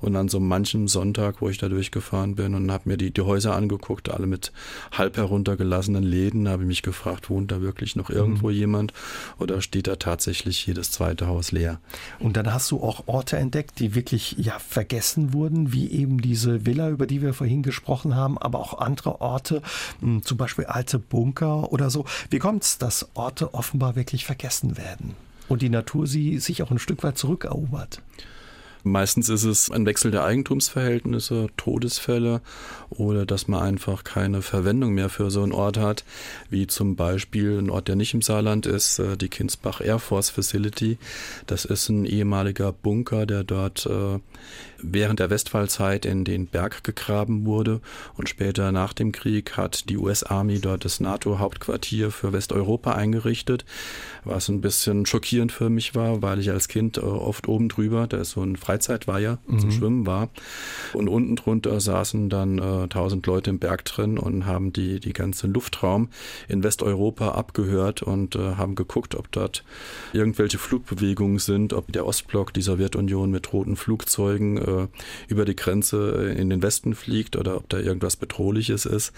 Und 0.00 0.16
an 0.16 0.28
so 0.28 0.40
manchem 0.40 0.88
Sonntag, 0.88 1.42
wo 1.42 1.50
ich 1.50 1.58
da 1.58 1.68
durchgefahren 1.68 2.34
bin 2.34 2.54
und 2.54 2.70
habe 2.72 2.88
mir 2.88 2.96
die, 2.96 3.10
die 3.10 3.20
Häuser 3.20 3.54
angeguckt, 3.54 4.08
alle 4.08 4.26
mit 4.26 4.52
halb 4.92 5.18
heruntergelassenen 5.18 6.02
Läden, 6.02 6.48
habe 6.48 6.62
ich 6.62 6.68
mich 6.68 6.82
gefragt, 6.82 7.28
wohnt 7.28 7.52
da 7.52 7.60
wirklich 7.60 7.94
noch 7.94 8.08
irgendwo 8.08 8.48
mhm. 8.48 8.54
jemand 8.54 8.92
oder 9.38 9.60
steht 9.60 9.86
da 9.86 9.96
tatsächlich 9.96 10.66
jedes 10.66 10.90
zweite 10.90 11.26
Haus 11.26 11.52
leer? 11.52 11.78
Und 12.18 12.38
dann 12.38 12.54
hast 12.54 12.69
du 12.70 12.82
auch 12.82 13.04
Orte 13.06 13.36
entdeckt, 13.36 13.78
die 13.78 13.94
wirklich 13.94 14.36
ja 14.38 14.58
vergessen 14.58 15.32
wurden, 15.32 15.72
wie 15.72 15.90
eben 15.90 16.20
diese 16.20 16.66
Villa, 16.66 16.90
über 16.90 17.06
die 17.06 17.22
wir 17.22 17.34
vorhin 17.34 17.62
gesprochen 17.62 18.14
haben, 18.14 18.38
aber 18.38 18.58
auch 18.58 18.78
andere 18.78 19.20
Orte, 19.20 19.62
hm, 20.00 20.22
zum 20.22 20.36
Beispiel 20.36 20.66
alte 20.66 20.98
Bunker 20.98 21.72
oder 21.72 21.90
so. 21.90 22.04
Wie 22.30 22.38
kommt 22.38 22.64
es, 22.64 22.78
dass 22.78 23.08
Orte 23.14 23.54
offenbar 23.54 23.96
wirklich 23.96 24.24
vergessen 24.24 24.76
werden 24.76 25.16
und 25.48 25.62
die 25.62 25.68
Natur 25.68 26.06
sie 26.06 26.38
sich 26.38 26.62
auch 26.62 26.70
ein 26.70 26.78
Stück 26.78 27.02
weit 27.02 27.18
zurückerobert? 27.18 28.02
Meistens 28.82 29.28
ist 29.28 29.44
es 29.44 29.70
ein 29.70 29.86
Wechsel 29.86 30.10
der 30.10 30.24
Eigentumsverhältnisse, 30.24 31.48
Todesfälle 31.56 32.40
oder 32.88 33.26
dass 33.26 33.48
man 33.48 33.62
einfach 33.62 34.04
keine 34.04 34.42
Verwendung 34.42 34.94
mehr 34.94 35.08
für 35.08 35.30
so 35.30 35.42
einen 35.42 35.52
Ort 35.52 35.76
hat, 35.76 36.04
wie 36.48 36.66
zum 36.66 36.96
Beispiel 36.96 37.58
ein 37.58 37.70
Ort, 37.70 37.88
der 37.88 37.96
nicht 37.96 38.14
im 38.14 38.22
Saarland 38.22 38.66
ist, 38.66 38.98
äh, 38.98 39.16
die 39.16 39.28
Kinsbach 39.28 39.80
Air 39.80 39.98
Force 39.98 40.30
Facility. 40.30 40.98
Das 41.46 41.64
ist 41.64 41.88
ein 41.88 42.04
ehemaliger 42.04 42.72
Bunker, 42.72 43.26
der 43.26 43.44
dort 43.44 43.86
äh, 43.86 44.18
während 44.82 45.20
der 45.20 45.30
Westfallzeit 45.30 46.06
in 46.06 46.24
den 46.24 46.46
Berg 46.46 46.84
gegraben 46.84 47.46
wurde 47.46 47.80
und 48.16 48.28
später 48.28 48.72
nach 48.72 48.92
dem 48.92 49.12
Krieg 49.12 49.56
hat 49.56 49.88
die 49.88 49.96
US 49.96 50.22
Army 50.22 50.60
dort 50.60 50.84
das 50.84 51.00
NATO-Hauptquartier 51.00 52.10
für 52.10 52.32
Westeuropa 52.32 52.92
eingerichtet, 52.92 53.64
was 54.24 54.48
ein 54.48 54.60
bisschen 54.60 55.06
schockierend 55.06 55.52
für 55.52 55.70
mich 55.70 55.94
war, 55.94 56.22
weil 56.22 56.40
ich 56.40 56.50
als 56.50 56.68
Kind 56.68 56.98
äh, 56.98 57.00
oft 57.00 57.48
oben 57.48 57.68
drüber, 57.68 58.06
da 58.06 58.18
ist 58.18 58.32
so 58.32 58.42
ein 58.42 58.56
Freizeitweiher 58.56 59.38
mhm. 59.46 59.58
zum 59.58 59.70
Schwimmen 59.70 60.06
war. 60.06 60.28
Und 60.92 61.08
unten 61.08 61.36
drunter 61.36 61.80
saßen 61.80 62.28
dann 62.28 62.58
äh, 62.58 62.88
tausend 62.88 63.26
äh, 63.26 63.30
Leute 63.30 63.50
im 63.50 63.58
Berg 63.58 63.84
drin 63.84 64.18
und 64.18 64.46
haben 64.46 64.72
die, 64.72 65.00
die 65.00 65.12
ganze 65.12 65.46
Luftraum 65.46 66.08
in 66.48 66.62
Westeuropa 66.62 67.32
abgehört 67.32 68.02
und 68.02 68.36
äh, 68.36 68.56
haben 68.56 68.74
geguckt, 68.74 69.14
ob 69.14 69.30
dort 69.32 69.64
irgendwelche 70.12 70.58
Flugbewegungen 70.58 71.38
sind, 71.38 71.72
ob 71.72 71.92
der 71.92 72.06
Ostblock, 72.06 72.52
die 72.52 72.62
Sowjetunion 72.62 73.30
mit 73.30 73.52
roten 73.52 73.76
Flugzeugen 73.76 74.58
äh, 74.70 74.88
über 75.28 75.44
die 75.44 75.56
Grenze 75.56 76.30
äh, 76.34 76.40
in 76.40 76.50
den 76.50 76.62
Westen 76.62 76.94
fliegt 76.94 77.36
oder 77.36 77.56
ob 77.56 77.68
da 77.68 77.78
irgendwas 77.78 78.16
Bedrohliches 78.16 78.86
ist. 78.86 79.12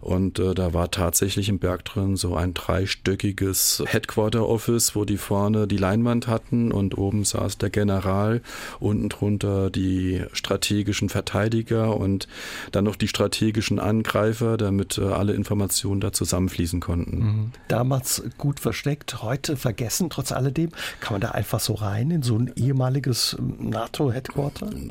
Und 0.00 0.38
äh, 0.38 0.54
da 0.54 0.74
war 0.74 0.90
tatsächlich 0.90 1.48
im 1.48 1.58
Berg 1.58 1.84
drin 1.84 2.16
so 2.16 2.34
ein 2.34 2.54
dreistöckiges 2.54 3.82
Headquarter 3.86 4.48
Office, 4.48 4.94
wo 4.94 5.04
die 5.04 5.18
vorne 5.18 5.66
die 5.66 5.76
Leinwand 5.76 6.26
hatten 6.26 6.72
und 6.72 6.96
oben 6.96 7.24
saß 7.24 7.58
der 7.58 7.70
General 7.70 8.40
unten 8.80 9.08
drunter 9.08 9.70
die 9.70 10.24
strategischen 10.32 11.08
Verteidiger 11.08 11.96
und 11.96 12.28
dann 12.72 12.84
noch 12.84 12.96
die 12.96 13.08
strategischen 13.08 13.78
Angreifer, 13.78 14.56
damit 14.56 14.98
äh, 14.98 15.04
alle 15.04 15.32
Informationen 15.32 16.00
da 16.00 16.12
zusammenfließen 16.12 16.80
konnten. 16.80 17.18
Mhm. 17.18 17.52
Damals 17.68 18.22
gut 18.38 18.60
versteckt, 18.60 19.22
heute 19.22 19.56
vergessen, 19.56 20.10
trotz 20.10 20.32
alledem. 20.32 20.70
Kann 21.00 21.14
man 21.14 21.20
da 21.20 21.30
einfach 21.30 21.60
so 21.60 21.74
rein 21.74 22.10
in 22.10 22.22
so 22.22 22.36
ein 22.36 22.52
ehemaliges 22.56 23.36
ähm, 23.38 23.70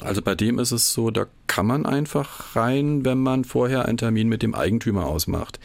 Also 0.02 0.22
bei 0.22 0.36
dem 0.36 0.60
ist 0.60 0.72
es 0.72 0.94
so, 0.94 1.12
da 1.12 1.28
kann 1.48 1.66
man 1.66 1.86
einfach 1.86 2.56
rein, 2.56 3.06
wenn 3.06 3.20
man 3.20 3.46
vorher 3.46 3.86
einen 3.86 3.98
Termin 3.98 4.28
mit 4.28 4.44
dem 4.44 4.56
Eigentümer 4.56 5.06
ausmacht. 5.06 5.60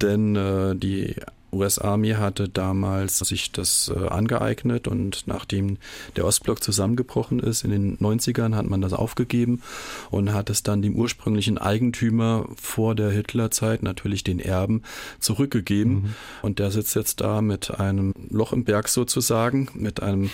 Denn 0.00 0.36
äh, 0.36 0.76
die 0.76 1.16
US 1.56 1.78
Army 1.78 2.10
hatte 2.10 2.48
damals 2.48 3.18
sich 3.18 3.52
das 3.52 3.90
äh, 3.94 4.08
angeeignet 4.08 4.88
und 4.88 5.24
nachdem 5.26 5.78
der 6.16 6.24
Ostblock 6.24 6.62
zusammengebrochen 6.62 7.40
ist 7.40 7.64
in 7.64 7.70
den 7.70 7.98
90ern 7.98 8.54
hat 8.54 8.66
man 8.66 8.80
das 8.80 8.92
aufgegeben 8.92 9.62
und 10.10 10.32
hat 10.32 10.50
es 10.50 10.62
dann 10.62 10.82
dem 10.82 10.94
ursprünglichen 10.94 11.58
Eigentümer 11.58 12.46
vor 12.60 12.94
der 12.94 13.10
Hitlerzeit, 13.10 13.82
natürlich 13.82 14.24
den 14.24 14.40
Erben, 14.40 14.82
zurückgegeben. 15.18 15.92
Mhm. 15.92 16.14
Und 16.42 16.58
der 16.58 16.70
sitzt 16.70 16.94
jetzt 16.94 17.20
da 17.20 17.40
mit 17.40 17.78
einem 17.78 18.12
Loch 18.28 18.52
im 18.52 18.64
Berg 18.64 18.88
sozusagen, 18.88 19.68
mit 19.74 20.02
einem, 20.02 20.30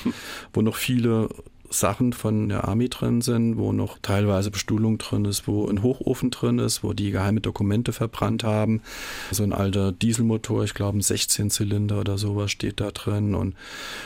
wo 0.53 0.63
noch 0.63 0.77
viele 0.77 1.29
Sachen 1.73 2.13
von 2.13 2.49
der 2.49 2.69
Army 2.69 2.89
drin 2.89 3.21
sind, 3.21 3.57
wo 3.57 3.73
noch 3.73 3.99
teilweise 4.01 4.51
Bestuhlung 4.51 4.99
drin 4.99 5.25
ist, 5.25 5.47
wo 5.49 5.67
ein 5.67 5.83
Hochofen 5.83 6.31
drin 6.31 6.59
ist, 6.59 6.83
wo 6.83 6.93
die 6.93 7.11
geheime 7.11 7.41
Dokumente 7.41 7.93
verbrannt 7.93 8.45
haben. 8.45 8.83
So 9.31 9.43
ein 9.43 9.53
alter 9.53 9.93
Dieselmotor, 9.93 10.65
ich 10.65 10.75
glaube 10.75 10.99
ein 10.99 11.03
16-Zylinder 11.03 12.01
oder 12.01 12.19
sowas 12.19 12.51
steht 12.51 12.81
da 12.81 12.91
drin 12.91 13.35
und 13.35 13.55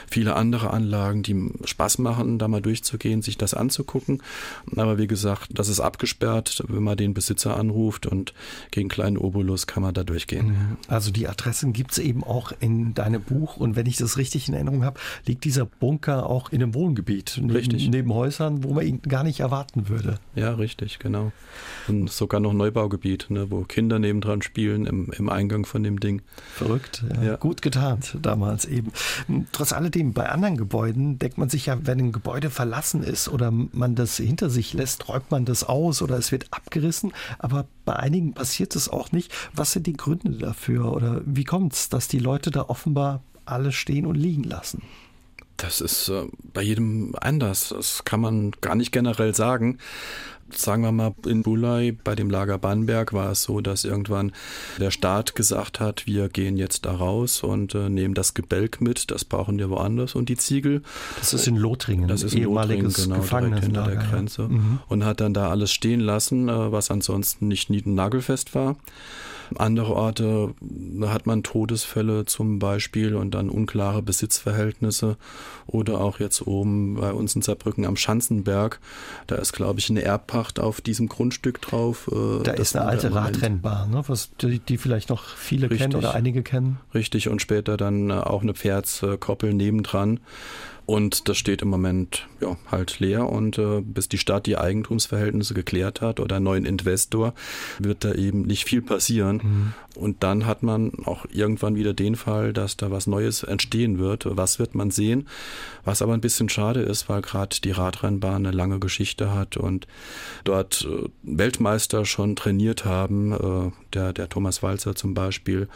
viele 0.08 0.36
andere 0.36 0.70
Anlagen, 0.70 1.22
die 1.22 1.50
Spaß 1.64 1.98
machen, 1.98 2.38
da 2.38 2.48
mal 2.48 2.62
durchzugehen, 2.62 3.22
sich 3.22 3.36
das 3.36 3.54
anzugucken. 3.54 4.22
Aber 4.76 4.98
wie 4.98 5.06
gesagt, 5.06 5.50
das 5.54 5.68
ist 5.68 5.80
abgesperrt, 5.80 6.62
wenn 6.68 6.82
man 6.82 6.96
den 6.96 7.14
Besitzer 7.14 7.56
anruft 7.56 8.06
und 8.06 8.34
gegen 8.70 8.88
kleinen 8.88 9.18
Obolus 9.18 9.66
kann 9.66 9.82
man 9.82 9.94
da 9.94 10.04
durchgehen. 10.04 10.76
Also 10.88 11.10
die 11.10 11.28
Adressen 11.28 11.72
gibt 11.72 11.92
es 11.92 11.98
eben 11.98 12.22
auch 12.24 12.52
in 12.60 12.94
deinem 12.94 13.22
Buch 13.22 13.56
und 13.56 13.76
wenn 13.76 13.86
ich 13.86 13.96
das 13.96 14.16
richtig 14.16 14.48
in 14.48 14.54
Erinnerung 14.54 14.84
habe, 14.84 15.00
liegt 15.26 15.44
dieser 15.44 15.66
Bunker 15.66 16.28
auch 16.28 16.50
in 16.50 16.62
einem 16.62 16.74
Wohngebiet 16.74 17.40
richtig. 17.56 17.88
neben 17.88 18.12
Häusern, 18.12 18.64
wo 18.64 18.74
man 18.74 18.86
ihn 18.86 19.02
gar 19.02 19.24
nicht 19.24 19.40
erwarten 19.40 19.88
würde. 19.88 20.18
Ja, 20.34 20.54
richtig, 20.54 20.98
genau. 20.98 21.32
Und 21.88 22.10
sogar 22.10 22.40
noch 22.40 22.52
Neubaugebiet, 22.52 23.26
ne, 23.30 23.50
wo 23.50 23.62
Kinder 23.62 23.98
nebendran 23.98 24.42
spielen 24.42 24.86
im, 24.86 25.10
im 25.12 25.28
Eingang 25.28 25.66
von 25.66 25.82
dem 25.82 26.00
Ding. 26.00 26.22
Verrückt, 26.54 27.04
ja. 27.14 27.22
ja. 27.22 27.36
Gut 27.36 27.62
getarnt 27.62 28.16
damals 28.22 28.64
eben. 28.64 28.92
Trotz 29.52 29.72
alledem, 29.72 30.12
bei 30.12 30.28
anderen 30.28 30.56
Gebäuden 30.56 31.18
denkt 31.18 31.38
man 31.38 31.48
sich 31.48 31.66
ja, 31.66 31.78
wenn 31.82 31.98
ein 31.98 32.12
Gebäude 32.12 32.50
verlassen 32.50 33.02
ist 33.02 33.28
oder 33.28 33.50
man 33.50 33.94
das 33.94 34.16
hinter 34.16 34.50
sich 34.50 34.72
lässt, 34.72 35.08
räumt 35.08 35.30
man 35.30 35.44
das 35.44 35.64
aus 35.64 36.02
oder 36.02 36.16
es 36.16 36.32
wird 36.32 36.46
abgerissen. 36.50 37.12
Aber 37.38 37.66
bei 37.84 37.96
einigen 37.96 38.34
passiert 38.34 38.76
es 38.76 38.88
auch 38.88 39.12
nicht. 39.12 39.32
Was 39.54 39.72
sind 39.72 39.86
die 39.86 39.96
Gründe 39.96 40.32
dafür 40.32 40.92
oder 40.92 41.22
wie 41.24 41.44
kommt 41.44 41.72
es, 41.72 41.88
dass 41.88 42.08
die 42.08 42.18
Leute 42.18 42.50
da 42.50 42.62
offenbar 42.62 43.22
alles 43.44 43.74
stehen 43.74 44.06
und 44.06 44.16
liegen 44.16 44.44
lassen? 44.44 44.82
Das 45.56 45.80
ist 45.80 46.08
äh, 46.08 46.24
bei 46.42 46.62
jedem 46.62 47.14
anders. 47.20 47.70
Das 47.70 48.04
kann 48.04 48.20
man 48.20 48.52
gar 48.60 48.74
nicht 48.74 48.92
generell 48.92 49.34
sagen. 49.34 49.78
Sagen 50.50 50.82
wir 50.82 50.92
mal, 50.92 51.14
in 51.26 51.42
Bulai 51.42 51.96
bei 52.04 52.14
dem 52.14 52.30
Lager 52.30 52.58
Bannberg 52.58 53.12
war 53.12 53.32
es 53.32 53.42
so, 53.42 53.60
dass 53.60 53.84
irgendwann 53.84 54.32
der 54.78 54.90
Staat 54.90 55.34
gesagt 55.34 55.80
hat, 55.80 56.06
wir 56.06 56.28
gehen 56.28 56.56
jetzt 56.56 56.84
da 56.84 56.92
raus 56.92 57.42
und 57.42 57.74
äh, 57.74 57.88
nehmen 57.88 58.14
das 58.14 58.34
Gebälk 58.34 58.80
mit, 58.80 59.10
das 59.10 59.24
brauchen 59.24 59.58
wir 59.58 59.70
woanders 59.70 60.14
und 60.14 60.28
die 60.28 60.36
Ziegel. 60.36 60.82
Das 61.18 61.32
ist 61.34 61.46
in 61.46 61.56
Lothringen, 61.56 62.08
das 62.08 62.22
ist 62.22 62.34
ein 62.34 62.42
ehemaliges 62.42 63.04
genau, 63.04 63.16
Gefangenenlager 63.16 63.66
hinter 63.66 63.86
der 63.86 63.96
Grenze 63.96 64.42
ja. 64.42 64.48
mhm. 64.48 64.78
und 64.88 65.04
hat 65.04 65.20
dann 65.20 65.34
da 65.34 65.50
alles 65.50 65.72
stehen 65.72 66.00
lassen, 66.00 66.48
äh, 66.48 66.72
was 66.72 66.90
ansonsten 66.90 67.48
nicht 67.48 67.70
nieden-nagelfest 67.70 68.54
war. 68.54 68.76
Andere 69.54 69.94
Orte 69.94 70.54
hat 71.02 71.26
man 71.26 71.42
Todesfälle 71.42 72.24
zum 72.24 72.58
Beispiel 72.58 73.14
und 73.14 73.32
dann 73.32 73.48
unklare 73.48 74.02
Besitzverhältnisse 74.02 75.16
oder 75.66 76.00
auch 76.00 76.18
jetzt 76.18 76.46
oben 76.46 76.96
bei 76.96 77.12
uns 77.12 77.36
in 77.36 77.42
Saarbrücken 77.42 77.84
am 77.84 77.96
Schanzenberg. 77.96 78.80
Da 79.26 79.36
ist, 79.36 79.52
glaube 79.52 79.78
ich, 79.78 79.88
eine 79.88 80.02
Erbpacht 80.02 80.35
auf 80.58 80.80
diesem 80.80 81.08
Grundstück 81.08 81.60
drauf. 81.60 82.10
Äh, 82.12 82.42
da 82.42 82.52
ist 82.52 82.76
eine 82.76 82.86
alte 82.86 83.14
Radrennbahn, 83.14 83.90
ne? 83.90 84.04
was 84.06 84.30
die, 84.40 84.58
die, 84.58 84.78
vielleicht 84.78 85.08
noch 85.10 85.24
viele 85.24 85.70
Richtig. 85.70 85.90
kennen 85.90 85.96
oder 85.96 86.14
einige 86.14 86.42
kennen. 86.42 86.78
Richtig 86.94 87.28
und 87.28 87.42
später 87.42 87.76
dann 87.76 88.10
äh, 88.10 88.14
auch 88.14 88.42
eine 88.42 88.54
Pferdskoppel 88.54 89.52
nebendran. 89.54 90.20
Und 90.86 91.28
das 91.28 91.36
steht 91.36 91.62
im 91.62 91.68
Moment 91.68 92.28
ja, 92.40 92.56
halt 92.70 93.00
leer 93.00 93.28
und 93.28 93.58
äh, 93.58 93.80
bis 93.80 94.08
die 94.08 94.18
Stadt 94.18 94.46
die 94.46 94.56
Eigentumsverhältnisse 94.56 95.52
geklärt 95.52 96.00
hat 96.00 96.20
oder 96.20 96.36
einen 96.36 96.44
neuen 96.44 96.64
Investor, 96.64 97.34
wird 97.80 98.04
da 98.04 98.14
eben 98.14 98.42
nicht 98.42 98.64
viel 98.64 98.82
passieren. 98.82 99.40
Mhm. 99.42 99.72
Und 99.96 100.22
dann 100.22 100.46
hat 100.46 100.62
man 100.62 100.92
auch 101.04 101.26
irgendwann 101.30 101.74
wieder 101.74 101.92
den 101.92 102.14
Fall, 102.14 102.52
dass 102.52 102.76
da 102.76 102.92
was 102.92 103.08
Neues 103.08 103.42
entstehen 103.42 103.98
wird. 103.98 104.26
Was 104.28 104.60
wird 104.60 104.76
man 104.76 104.92
sehen? 104.92 105.26
Was 105.84 106.02
aber 106.02 106.14
ein 106.14 106.20
bisschen 106.20 106.48
schade 106.48 106.82
ist, 106.82 107.08
weil 107.08 107.22
gerade 107.22 107.56
die 107.64 107.72
Radrennbahn 107.72 108.46
eine 108.46 108.56
lange 108.56 108.78
Geschichte 108.78 109.34
hat 109.34 109.56
und 109.56 109.88
dort 110.44 110.86
äh, 110.88 111.08
Weltmeister 111.24 112.04
schon 112.04 112.36
trainiert 112.36 112.84
haben, 112.84 113.32
äh, 113.32 113.72
der, 113.92 114.12
der 114.12 114.28
Thomas 114.28 114.62
Walzer 114.62 114.94
zum 114.94 115.14
Beispiel 115.14 115.68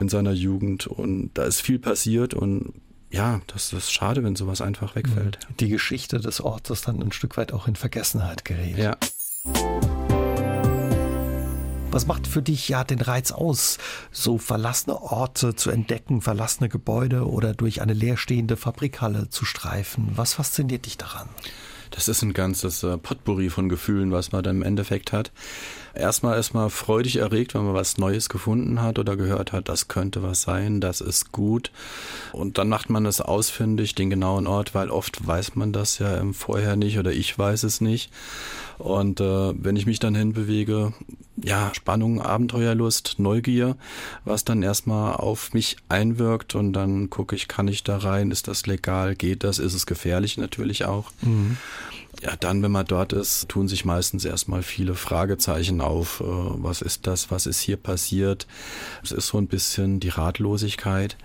in 0.00 0.10
seiner 0.10 0.32
Jugend. 0.32 0.86
Und 0.86 1.30
da 1.34 1.44
ist 1.44 1.62
viel 1.62 1.78
passiert 1.78 2.34
und 2.34 2.74
ja, 3.10 3.40
das 3.48 3.72
ist 3.72 3.92
schade, 3.92 4.22
wenn 4.22 4.36
sowas 4.36 4.60
einfach 4.60 4.94
wegfällt. 4.94 5.38
Mhm. 5.48 5.56
Die 5.58 5.68
Geschichte 5.68 6.20
des 6.20 6.40
Ortes 6.40 6.82
dann 6.82 7.02
ein 7.02 7.12
Stück 7.12 7.36
weit 7.36 7.52
auch 7.52 7.66
in 7.66 7.76
Vergessenheit 7.76 8.44
gerät. 8.44 8.78
Ja. 8.78 8.96
Was 11.92 12.06
macht 12.06 12.28
für 12.28 12.40
dich 12.40 12.68
ja 12.68 12.84
den 12.84 13.00
Reiz 13.00 13.32
aus, 13.32 13.78
so 14.12 14.38
verlassene 14.38 15.02
Orte 15.02 15.56
zu 15.56 15.70
entdecken, 15.70 16.20
verlassene 16.20 16.68
Gebäude 16.68 17.28
oder 17.28 17.52
durch 17.52 17.82
eine 17.82 17.94
leerstehende 17.94 18.56
Fabrikhalle 18.56 19.28
zu 19.28 19.44
streifen? 19.44 20.12
Was 20.14 20.34
fasziniert 20.34 20.86
dich 20.86 20.98
daran? 20.98 21.28
Das 21.90 22.06
ist 22.06 22.22
ein 22.22 22.32
ganzes 22.32 22.84
äh, 22.84 22.96
Potpourri 22.96 23.50
von 23.50 23.68
Gefühlen, 23.68 24.12
was 24.12 24.30
man 24.30 24.44
dann 24.44 24.56
im 24.58 24.62
Endeffekt 24.62 25.12
hat. 25.12 25.32
Erstmal 25.94 26.38
ist 26.38 26.52
freudig 26.70 27.16
erregt, 27.16 27.54
wenn 27.54 27.64
man 27.64 27.74
was 27.74 27.98
Neues 27.98 28.28
gefunden 28.28 28.82
hat 28.82 28.98
oder 28.98 29.16
gehört 29.16 29.52
hat, 29.52 29.68
das 29.68 29.88
könnte 29.88 30.22
was 30.22 30.42
sein, 30.42 30.80
das 30.80 31.00
ist 31.00 31.32
gut. 31.32 31.70
Und 32.32 32.58
dann 32.58 32.68
macht 32.68 32.90
man 32.90 33.06
es 33.06 33.20
ausfindig, 33.20 33.94
den 33.94 34.10
genauen 34.10 34.46
Ort, 34.46 34.74
weil 34.74 34.90
oft 34.90 35.26
weiß 35.26 35.56
man 35.56 35.72
das 35.72 35.98
ja 35.98 36.20
Vorher 36.32 36.76
nicht 36.76 36.98
oder 36.98 37.12
ich 37.12 37.36
weiß 37.36 37.64
es 37.64 37.80
nicht. 37.80 38.10
Und 38.78 39.20
äh, 39.20 39.52
wenn 39.62 39.76
ich 39.76 39.84
mich 39.84 39.98
dann 39.98 40.14
hinbewege, 40.14 40.94
ja, 41.36 41.70
Spannung, 41.74 42.22
Abenteuerlust, 42.22 43.16
Neugier, 43.18 43.76
was 44.24 44.44
dann 44.44 44.62
erstmal 44.62 45.14
auf 45.14 45.52
mich 45.52 45.76
einwirkt 45.88 46.54
und 46.54 46.72
dann 46.72 47.10
gucke 47.10 47.36
ich, 47.36 47.46
kann 47.46 47.68
ich 47.68 47.84
da 47.84 47.98
rein, 47.98 48.30
ist 48.30 48.48
das 48.48 48.66
legal, 48.66 49.16
geht 49.16 49.44
das, 49.44 49.58
ist 49.58 49.74
es 49.74 49.84
gefährlich 49.86 50.38
natürlich 50.38 50.86
auch. 50.86 51.10
Mhm. 51.20 51.58
Ja, 52.22 52.36
dann, 52.36 52.62
wenn 52.62 52.72
man 52.72 52.86
dort 52.86 53.12
ist, 53.12 53.48
tun 53.48 53.68
sich 53.68 53.84
meistens 53.84 54.24
erstmal 54.24 54.62
viele 54.62 54.94
Fragezeichen 54.94 55.80
auf. 55.80 56.20
Äh, 56.20 56.24
was 56.24 56.82
ist 56.82 57.06
das? 57.06 57.30
Was 57.30 57.46
ist 57.46 57.60
hier 57.60 57.76
passiert? 57.76 58.46
Es 59.02 59.12
ist 59.12 59.28
so 59.28 59.38
ein 59.38 59.46
bisschen 59.46 60.00
die 60.00 60.08
Ratlosigkeit 60.10 61.16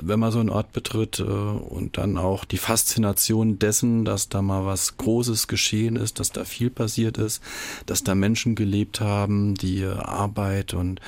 wenn 0.00 0.20
man 0.20 0.32
so 0.32 0.38
einen 0.38 0.50
Ort 0.50 0.72
betritt 0.72 1.20
äh, 1.20 1.22
und 1.22 1.98
dann 1.98 2.16
auch 2.18 2.44
die 2.44 2.58
Faszination 2.58 3.58
dessen, 3.58 4.04
dass 4.04 4.28
da 4.28 4.42
mal 4.42 4.64
was 4.64 4.96
Großes 4.96 5.48
geschehen 5.48 5.96
ist, 5.96 6.20
dass 6.20 6.32
da 6.32 6.44
viel 6.44 6.70
passiert 6.70 7.18
ist, 7.18 7.42
dass 7.86 8.04
da 8.04 8.14
Menschen 8.14 8.54
gelebt 8.54 9.00
haben, 9.00 9.54
die 9.54 9.84
Arbeit 9.84 10.74
und 10.74 11.00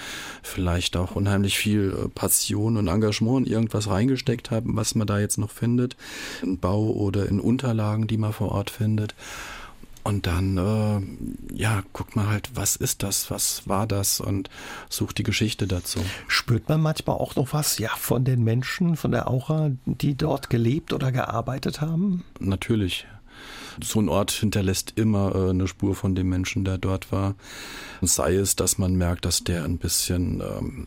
vielleicht 0.43 0.97
auch 0.97 1.17
unheimlich 1.17 1.57
viel 1.57 1.97
äh, 1.97 2.09
Passion 2.09 2.77
und 2.77 2.89
Engagement 2.89 3.47
in 3.47 3.53
irgendwas 3.53 3.89
reingesteckt 3.89 4.51
haben, 4.51 4.77
was 4.77 4.95
man 4.95 5.07
da 5.07 5.19
jetzt 5.19 5.39
noch 5.39 5.51
findet, 5.51 5.97
in 6.43 6.59
Bau 6.59 6.91
oder 6.91 7.29
in 7.29 7.41
Unterlagen, 7.41 8.07
die 8.07 8.19
man 8.19 8.33
vor 8.33 8.53
Ort 8.53 8.71
findet. 8.71 9.15
Und 10.03 10.27
dann, 10.27 10.57
äh, 10.57 11.55
ja, 11.55 11.83
guckt 11.93 12.17
man 12.17 12.29
halt, 12.29 12.51
was 12.55 12.77
ist 12.77 13.03
das, 13.03 13.31
was 13.31 13.69
war 13.69 13.87
das 13.87 14.21
und 14.21 14.49
sucht 14.89 15.19
die 15.19 15.23
Geschichte 15.23 15.67
dazu. 15.67 16.01
Spürt 16.27 16.69
man 16.69 16.81
manchmal 16.81 17.17
auch 17.17 17.37
noch 17.37 17.53
was, 17.53 17.79
ja, 17.79 17.91
von 17.97 18.25
den 18.25 18.43
Menschen, 18.43 18.97
von 18.97 19.11
der 19.11 19.29
Aura, 19.29 19.71
die 19.85 20.17
dort 20.17 20.49
gelebt 20.49 20.93
oder 20.93 21.13
gearbeitet 21.13 21.81
haben? 21.81 22.25
Natürlich 22.39 23.07
so 23.83 24.01
ein 24.01 24.09
Ort 24.09 24.31
hinterlässt 24.31 24.95
immer 24.97 25.35
äh, 25.35 25.51
eine 25.51 25.69
Spur 25.69 25.95
von 25.95 26.15
dem 26.15 26.29
Menschen, 26.29 26.65
der 26.65 26.79
dort 26.79 27.13
war. 27.13 27.35
Sei 28.03 28.35
es, 28.35 28.57
dass 28.57 28.79
man 28.79 28.95
merkt, 28.95 29.25
dass 29.25 29.45
der 29.45 29.65
ein 29.65 29.79
bisschen 29.79 30.41
ähm, 30.41 30.87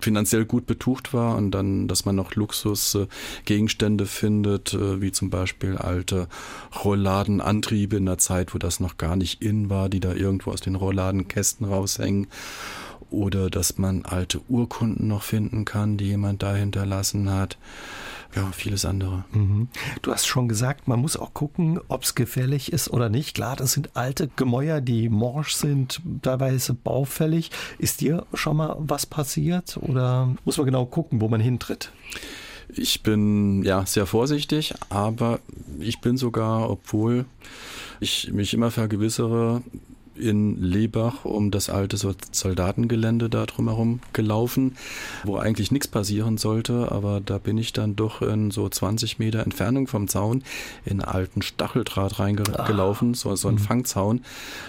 finanziell 0.00 0.44
gut 0.44 0.66
betucht 0.66 1.12
war 1.12 1.36
und 1.36 1.50
dann, 1.50 1.88
dass 1.88 2.04
man 2.04 2.16
noch 2.16 2.34
Luxusgegenstände 2.34 4.04
äh, 4.04 4.06
findet, 4.06 4.74
äh, 4.74 5.00
wie 5.00 5.12
zum 5.12 5.30
Beispiel 5.30 5.76
alte 5.76 6.28
Rollladenantriebe 6.84 7.96
in 7.96 8.06
der 8.06 8.18
Zeit, 8.18 8.54
wo 8.54 8.58
das 8.58 8.80
noch 8.80 8.96
gar 8.96 9.16
nicht 9.16 9.42
in 9.42 9.70
war, 9.70 9.88
die 9.88 10.00
da 10.00 10.12
irgendwo 10.14 10.50
aus 10.50 10.60
den 10.60 10.74
Rollladenkästen 10.74 11.66
raushängen 11.66 12.28
oder 13.10 13.50
dass 13.50 13.78
man 13.78 14.04
alte 14.04 14.40
Urkunden 14.48 15.08
noch 15.08 15.22
finden 15.22 15.64
kann, 15.64 15.96
die 15.96 16.06
jemand 16.06 16.42
da 16.42 16.54
hinterlassen 16.54 17.30
hat 17.30 17.58
ja, 18.34 18.50
vieles 18.52 18.84
andere. 18.84 19.24
Mhm. 19.32 19.68
Du 20.02 20.12
hast 20.12 20.26
schon 20.26 20.48
gesagt, 20.48 20.88
man 20.88 21.00
muss 21.00 21.16
auch 21.16 21.34
gucken, 21.34 21.80
ob 21.88 22.02
es 22.02 22.14
gefährlich 22.14 22.72
ist 22.72 22.88
oder 22.88 23.08
nicht. 23.08 23.34
Klar, 23.34 23.56
das 23.56 23.72
sind 23.72 23.96
alte 23.96 24.28
Gemäuer, 24.36 24.80
die 24.80 25.08
morsch 25.08 25.54
sind, 25.54 26.00
teilweise 26.22 26.74
baufällig. 26.74 27.50
Ist 27.78 28.00
dir 28.00 28.26
schon 28.34 28.56
mal 28.56 28.76
was 28.78 29.06
passiert 29.06 29.76
oder 29.80 30.34
muss 30.44 30.56
man 30.56 30.66
genau 30.66 30.86
gucken, 30.86 31.20
wo 31.20 31.28
man 31.28 31.40
hintritt? 31.40 31.92
Ich 32.68 33.02
bin 33.02 33.62
ja 33.62 33.84
sehr 33.86 34.06
vorsichtig, 34.06 34.74
aber 34.88 35.38
ich 35.78 36.00
bin 36.00 36.16
sogar, 36.16 36.70
obwohl 36.70 37.26
ich 38.00 38.32
mich 38.32 38.54
immer 38.54 38.70
vergewissere, 38.70 39.62
in 40.16 40.60
Lebach 40.62 41.24
um 41.24 41.50
das 41.50 41.70
alte 41.70 41.96
Soldatengelände 41.96 43.28
da 43.28 43.46
drumherum 43.46 44.00
gelaufen, 44.12 44.76
wo 45.24 45.36
eigentlich 45.36 45.70
nichts 45.70 45.88
passieren 45.88 46.38
sollte, 46.38 46.92
aber 46.92 47.20
da 47.20 47.38
bin 47.38 47.58
ich 47.58 47.72
dann 47.72 47.96
doch 47.96 48.22
in 48.22 48.50
so 48.50 48.68
20 48.68 49.18
Meter 49.18 49.40
Entfernung 49.40 49.86
vom 49.86 50.08
Zaun 50.08 50.42
in 50.84 51.00
alten 51.00 51.42
Stacheldraht 51.42 52.18
reingelaufen, 52.18 53.12
ah. 53.12 53.14
so, 53.14 53.34
so 53.36 53.48
ein 53.48 53.54
mhm. 53.54 53.58
Fangzaun. 53.58 54.20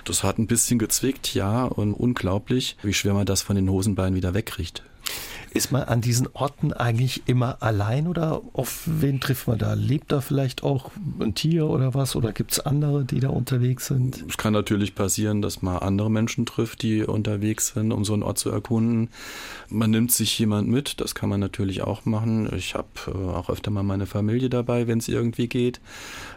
Das 0.03 0.23
hat 0.23 0.37
ein 0.37 0.47
bisschen 0.47 0.79
gezwickt, 0.79 1.33
ja, 1.33 1.65
und 1.65 1.93
unglaublich, 1.93 2.77
wie 2.83 2.93
schwer 2.93 3.13
man 3.13 3.25
das 3.25 3.41
von 3.41 3.55
den 3.55 3.69
Hosenbeinen 3.69 4.15
wieder 4.15 4.33
wegkriegt. 4.33 4.83
Ist 5.55 5.71
man 5.71 5.83
an 5.83 6.01
diesen 6.01 6.27
Orten 6.33 6.73
eigentlich 6.73 7.23
immer 7.27 7.63
allein 7.63 8.09
oder 8.09 8.41
auf 8.51 8.81
wen 8.87 9.21
trifft 9.21 9.47
man 9.47 9.57
da? 9.57 9.73
Lebt 9.73 10.11
da 10.11 10.19
vielleicht 10.19 10.63
auch 10.63 10.91
ein 11.21 11.33
Tier 11.33 11.67
oder 11.67 11.93
was? 11.93 12.17
Oder 12.17 12.33
gibt 12.33 12.51
es 12.51 12.59
andere, 12.59 13.05
die 13.05 13.21
da 13.21 13.29
unterwegs 13.29 13.85
sind? 13.85 14.21
Es 14.27 14.35
kann 14.35 14.51
natürlich 14.51 14.95
passieren, 14.95 15.41
dass 15.41 15.61
man 15.61 15.77
andere 15.77 16.11
Menschen 16.11 16.45
trifft, 16.45 16.81
die 16.81 17.03
unterwegs 17.03 17.69
sind, 17.69 17.93
um 17.93 18.03
so 18.03 18.11
einen 18.11 18.23
Ort 18.23 18.37
zu 18.37 18.49
erkunden. 18.49 19.07
Man 19.69 19.91
nimmt 19.91 20.11
sich 20.11 20.37
jemand 20.37 20.67
mit, 20.67 20.99
das 20.99 21.15
kann 21.15 21.29
man 21.29 21.39
natürlich 21.39 21.83
auch 21.83 22.03
machen. 22.03 22.53
Ich 22.53 22.75
habe 22.75 22.89
äh, 23.07 23.11
auch 23.11 23.49
öfter 23.49 23.71
mal 23.71 23.83
meine 23.83 24.07
Familie 24.07 24.49
dabei, 24.49 24.87
wenn 24.87 24.97
es 24.97 25.07
irgendwie 25.07 25.47
geht. 25.47 25.79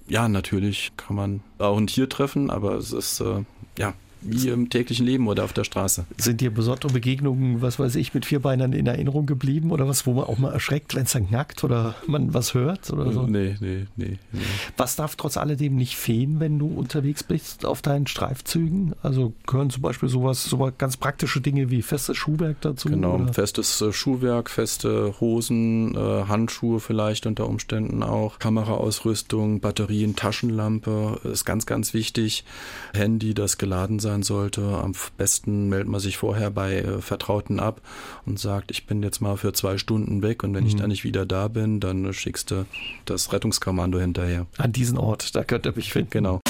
Ja, 0.06 0.28
natürlich 0.28 0.92
kann 0.96 1.16
man 1.16 1.40
auch 1.58 1.76
ein 1.76 1.88
Tier 1.88 2.08
treffen, 2.08 2.50
aber 2.50 2.74
es 2.74 2.92
ist 2.92 3.18
äh, 3.18 3.42
ja 3.76 3.94
wie 4.20 4.48
im 4.48 4.68
täglichen 4.70 5.06
Leben 5.06 5.28
oder 5.28 5.44
auf 5.44 5.52
der 5.52 5.64
Straße. 5.64 6.04
Sind 6.16 6.40
dir 6.40 6.52
besondere 6.52 6.92
Begegnungen, 6.92 7.62
was 7.62 7.78
weiß 7.78 7.94
ich, 7.96 8.14
mit 8.14 8.26
Vierbeinern 8.26 8.72
in 8.72 8.86
Erinnerung 8.86 9.26
geblieben 9.26 9.70
oder 9.70 9.86
was, 9.88 10.06
wo 10.06 10.14
man 10.14 10.24
auch 10.24 10.38
mal 10.38 10.52
erschreckt, 10.52 10.94
wenn 10.94 11.04
es 11.04 11.12
dann 11.12 11.28
knackt 11.28 11.64
oder 11.64 11.94
man 12.06 12.34
was 12.34 12.54
hört 12.54 12.90
oder 12.90 13.12
so? 13.12 13.26
Nee, 13.26 13.56
nee, 13.60 13.86
nee, 13.96 14.18
nee. 14.32 14.40
Was 14.76 14.96
darf 14.96 15.16
trotz 15.16 15.36
alledem 15.36 15.76
nicht 15.76 15.96
fehlen, 15.96 16.40
wenn 16.40 16.58
du 16.58 16.66
unterwegs 16.66 17.22
bist 17.22 17.64
auf 17.64 17.82
deinen 17.82 18.06
Streifzügen? 18.06 18.94
Also 19.02 19.32
gehören 19.46 19.70
zum 19.70 19.82
Beispiel 19.82 20.08
sowas, 20.08 20.44
so 20.44 20.70
ganz 20.76 20.96
praktische 20.96 21.40
Dinge 21.40 21.70
wie 21.70 21.82
festes 21.82 22.16
Schuhwerk 22.16 22.60
dazu? 22.60 22.88
Genau, 22.88 23.16
oder? 23.16 23.32
festes 23.32 23.80
äh, 23.80 23.92
Schuhwerk, 23.92 24.50
feste 24.50 25.14
Hosen, 25.20 25.94
äh, 25.94 26.24
Handschuhe 26.24 26.80
vielleicht 26.80 27.26
unter 27.26 27.48
Umständen 27.48 28.02
auch, 28.02 28.38
Kameraausrüstung, 28.38 29.60
Batterien, 29.60 30.16
Taschenlampe 30.16 31.20
ist 31.24 31.44
ganz, 31.44 31.66
ganz 31.66 31.94
wichtig. 31.94 32.44
Handy, 32.94 33.34
das 33.34 33.58
geladen 33.58 33.98
sein 33.98 34.07
sein 34.08 34.22
sollte. 34.22 34.62
Am 34.62 34.94
besten 35.16 35.68
meldet 35.68 35.88
man 35.88 36.00
sich 36.00 36.16
vorher 36.16 36.50
bei 36.50 36.78
äh, 36.78 37.00
Vertrauten 37.00 37.60
ab 37.60 37.82
und 38.26 38.38
sagt, 38.38 38.70
ich 38.70 38.86
bin 38.86 39.02
jetzt 39.02 39.20
mal 39.20 39.36
für 39.36 39.52
zwei 39.52 39.76
Stunden 39.76 40.22
weg 40.22 40.42
und 40.42 40.54
wenn 40.54 40.64
mhm. 40.64 40.68
ich 40.68 40.76
dann 40.76 40.88
nicht 40.88 41.04
wieder 41.04 41.26
da 41.26 41.48
bin, 41.48 41.80
dann 41.80 42.12
schickst 42.12 42.50
du 42.50 42.66
das 43.04 43.32
Rettungskommando 43.32 43.98
hinterher. 44.00 44.46
An 44.56 44.72
diesen 44.72 44.98
Ort, 44.98 45.34
da 45.36 45.44
könnt 45.44 45.66
ihr 45.66 45.72
mich 45.76 45.92
finden. 45.92 46.10
Genau. 46.10 46.40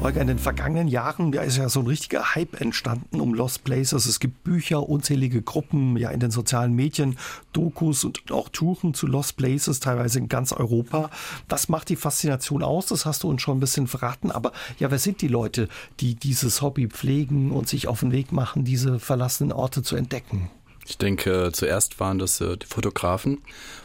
Holger, 0.00 0.20
in 0.20 0.28
den 0.28 0.38
vergangenen 0.38 0.86
Jahren 0.86 1.32
ja, 1.32 1.42
ist 1.42 1.56
ja 1.56 1.68
so 1.68 1.80
ein 1.80 1.86
richtiger 1.88 2.36
Hype 2.36 2.60
entstanden 2.60 3.20
um 3.20 3.34
Lost 3.34 3.64
Places. 3.64 4.06
Es 4.06 4.20
gibt 4.20 4.44
Bücher, 4.44 4.88
unzählige 4.88 5.42
Gruppen, 5.42 5.96
ja 5.96 6.10
in 6.10 6.20
den 6.20 6.30
sozialen 6.30 6.72
Medien, 6.72 7.18
Dokus 7.52 8.04
und 8.04 8.30
auch 8.30 8.48
Touren 8.48 8.94
zu 8.94 9.08
Lost 9.08 9.36
Places, 9.36 9.80
teilweise 9.80 10.20
in 10.20 10.28
ganz 10.28 10.52
Europa. 10.52 11.10
Was 11.48 11.68
macht 11.68 11.88
die 11.88 11.96
Faszination 11.96 12.62
aus? 12.62 12.86
Das 12.86 13.06
hast 13.06 13.24
du 13.24 13.28
uns 13.28 13.42
schon 13.42 13.56
ein 13.56 13.60
bisschen 13.60 13.88
verraten. 13.88 14.30
Aber 14.30 14.52
ja, 14.78 14.88
wer 14.92 15.00
sind 15.00 15.20
die 15.20 15.28
Leute, 15.28 15.68
die 15.98 16.14
dieses 16.14 16.62
Hobby 16.62 16.86
pflegen 16.86 17.50
und 17.50 17.68
sich 17.68 17.88
auf 17.88 18.00
den 18.00 18.12
Weg 18.12 18.30
machen, 18.30 18.64
diese 18.64 19.00
verlassenen 19.00 19.52
Orte 19.52 19.82
zu 19.82 19.96
entdecken? 19.96 20.48
Ich 20.86 20.96
denke, 20.96 21.50
zuerst 21.52 21.98
waren 21.98 22.18
das 22.18 22.40
äh, 22.40 22.56
die 22.56 22.66
Fotografen, 22.66 23.38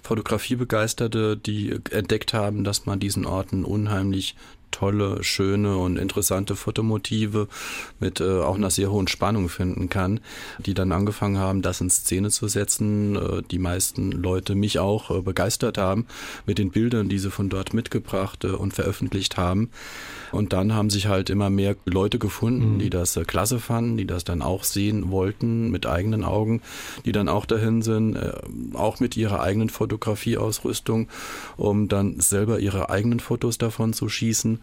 Fotografiebegeisterte, 0.03 1.35
die 1.35 1.71
entdeckt 1.89 2.33
haben, 2.33 2.63
dass 2.63 2.85
man 2.85 2.99
diesen 2.99 3.25
Orten 3.25 3.65
unheimlich 3.65 4.35
tolle, 4.73 5.23
schöne 5.23 5.77
und 5.77 5.97
interessante 5.97 6.57
Fotomotive 6.57 7.47
mit 7.99 8.19
äh, 8.19 8.41
auch 8.41 8.55
einer 8.55 8.71
sehr 8.71 8.91
hohen 8.91 9.07
Spannung 9.07 9.47
finden 9.47 9.87
kann, 9.87 10.19
die 10.57 10.73
dann 10.73 10.91
angefangen 10.91 11.37
haben, 11.37 11.61
das 11.61 11.79
in 11.79 11.89
Szene 11.89 12.29
zu 12.29 12.49
setzen. 12.49 13.15
Äh, 13.15 13.41
die 13.49 13.59
meisten 13.59 14.11
Leute 14.11 14.55
mich 14.55 14.79
auch 14.79 15.11
äh, 15.11 15.21
begeistert 15.21 15.77
haben 15.77 16.05
mit 16.45 16.57
den 16.57 16.71
Bildern, 16.71 17.07
die 17.07 17.19
sie 17.19 17.31
von 17.31 17.49
dort 17.49 17.73
mitgebracht 17.73 18.43
äh, 18.43 18.47
und 18.47 18.73
veröffentlicht 18.73 19.37
haben. 19.37 19.69
Und 20.31 20.51
dann 20.51 20.73
haben 20.73 20.89
sich 20.89 21.07
halt 21.07 21.29
immer 21.29 21.51
mehr 21.51 21.75
Leute 21.85 22.17
gefunden, 22.17 22.73
mhm. 22.73 22.79
die 22.79 22.89
das 22.89 23.15
äh, 23.15 23.23
klasse 23.23 23.59
fanden, 23.59 23.97
die 23.97 24.07
das 24.07 24.23
dann 24.23 24.41
auch 24.41 24.63
sehen 24.63 25.11
wollten 25.11 25.69
mit 25.69 25.85
eigenen 25.85 26.23
Augen, 26.23 26.61
die 27.05 27.11
dann 27.11 27.29
auch 27.29 27.45
dahin 27.45 27.83
sind, 27.83 28.15
äh, 28.15 28.33
auch 28.73 28.99
mit 28.99 29.15
ihrer 29.15 29.41
eigenen 29.41 29.69
Fotografieausrüstung, 29.69 31.07
um 31.57 31.87
dann 31.87 32.19
selber 32.19 32.59
ihre 32.59 32.89
eigenen 32.89 33.19
Fotos 33.19 33.59
davon 33.59 33.93
zu 33.93 34.09
schießen 34.09 34.62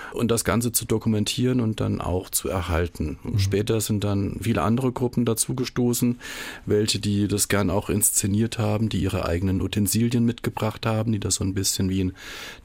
und 0.13 0.31
das 0.31 0.43
Ganze 0.43 0.71
zu 0.71 0.85
dokumentieren 0.85 1.59
und 1.59 1.79
dann 1.79 2.01
auch 2.01 2.29
zu 2.29 2.49
erhalten. 2.49 3.19
Mhm. 3.23 3.39
Später 3.39 3.81
sind 3.81 4.03
dann 4.03 4.37
viele 4.41 4.61
andere 4.61 4.91
Gruppen 4.91 5.25
dazu 5.25 5.55
gestoßen, 5.55 6.19
welche, 6.65 6.99
die 6.99 7.27
das 7.27 7.47
gern 7.47 7.69
auch 7.69 7.89
inszeniert 7.89 8.57
haben, 8.57 8.89
die 8.89 9.01
ihre 9.01 9.25
eigenen 9.25 9.61
Utensilien 9.61 10.25
mitgebracht 10.25 10.85
haben, 10.85 11.11
die 11.11 11.19
das 11.19 11.35
so 11.35 11.43
ein 11.43 11.53
bisschen 11.53 11.89
wie 11.89 12.03
ein 12.03 12.13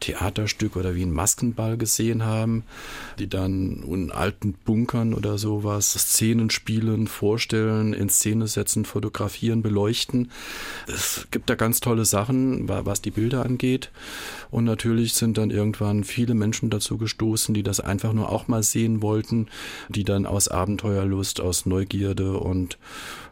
Theaterstück 0.00 0.76
oder 0.76 0.94
wie 0.94 1.02
ein 1.02 1.12
Maskenball 1.12 1.76
gesehen 1.76 2.24
haben, 2.24 2.64
die 3.18 3.28
dann 3.28 3.82
in 3.82 4.10
alten 4.12 4.52
Bunkern 4.52 5.14
oder 5.14 5.38
sowas 5.38 5.92
Szenen 5.92 6.50
spielen, 6.50 7.06
vorstellen, 7.06 7.92
in 7.92 8.08
Szene 8.08 8.46
setzen, 8.46 8.84
fotografieren, 8.84 9.62
beleuchten. 9.62 10.30
Es 10.86 11.26
gibt 11.30 11.50
da 11.50 11.54
ganz 11.54 11.80
tolle 11.80 12.04
Sachen, 12.04 12.68
was 12.68 13.02
die 13.02 13.10
Bilder 13.10 13.44
angeht. 13.44 13.90
Und 14.50 14.64
natürlich 14.64 15.14
sind 15.14 15.38
dann 15.38 15.50
irgendwann 15.50 16.04
viele 16.04 16.34
Menschen 16.34 16.70
dazu 16.70 16.98
gestoßen, 16.98 17.35
die 17.44 17.62
das 17.62 17.80
einfach 17.80 18.12
nur 18.12 18.30
auch 18.30 18.48
mal 18.48 18.62
sehen 18.62 19.02
wollten, 19.02 19.48
die 19.88 20.04
dann 20.04 20.26
aus 20.26 20.48
Abenteuerlust, 20.48 21.40
aus 21.40 21.66
Neugierde 21.66 22.38
und 22.38 22.78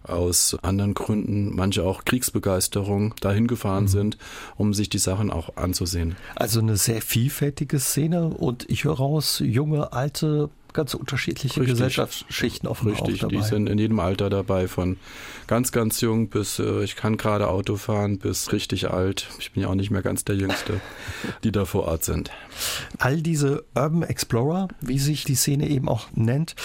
aus 0.03 0.57
anderen 0.63 0.95
Gründen, 0.95 1.55
manche 1.55 1.83
auch 1.83 2.05
Kriegsbegeisterung, 2.05 3.15
dahin 3.21 3.47
gefahren 3.47 3.85
mhm. 3.85 3.89
sind, 3.89 4.19
um 4.57 4.75
sich 4.75 4.89
die 4.89 4.99
Sachen 4.99 5.31
auch 5.31 5.57
anzusehen. 5.57 6.17
Also 6.37 6.61
eine 6.61 6.77
sehr 6.77 7.01
vielfältige 7.01 7.79
Szene 7.79 8.27
und 8.29 8.69
ich 8.71 8.85
höre 8.85 8.97
raus, 8.97 9.41
junge, 9.45 9.93
alte, 9.93 10.51
ganz 10.75 10.93
unterschiedliche 10.93 11.61
Richtig. 11.61 11.75
Gesellschaftsschichten 11.75 12.69
auf 12.69 12.85
Richtig, 12.85 13.25
auch 13.25 13.29
dabei. 13.29 13.37
die 13.37 13.43
sind 13.43 13.69
in 13.69 13.79
jedem 13.79 13.99
Alter 14.01 14.29
dabei, 14.29 14.69
von 14.69 14.99
ganz, 15.47 15.73
ganz 15.73 16.01
jung 16.03 16.29
bis 16.29 16.59
äh, 16.59 16.85
ich 16.85 16.97
kann 16.97 17.17
gerade 17.17 17.49
Auto 17.49 17.77
fahren, 17.77 18.19
bis 18.19 18.53
richtig 18.53 18.91
alt. 18.91 19.29
Ich 19.39 19.53
bin 19.53 19.63
ja 19.63 19.69
auch 19.69 19.75
nicht 19.75 19.91
mehr 19.91 20.03
ganz 20.03 20.25
der 20.25 20.37
Jüngste, 20.37 20.81
die 21.45 21.53
da 21.53 21.65
vor 21.65 21.85
Ort 21.85 22.05
sind. 22.05 22.31
All 22.99 23.23
diese 23.23 23.65
Urban 23.75 24.03
Explorer, 24.03 24.69
wie 24.81 24.99
sich 24.99 25.25
die 25.25 25.37
Szene 25.37 25.69
eben 25.69 25.89
auch 25.89 26.09
nennt, 26.15 26.57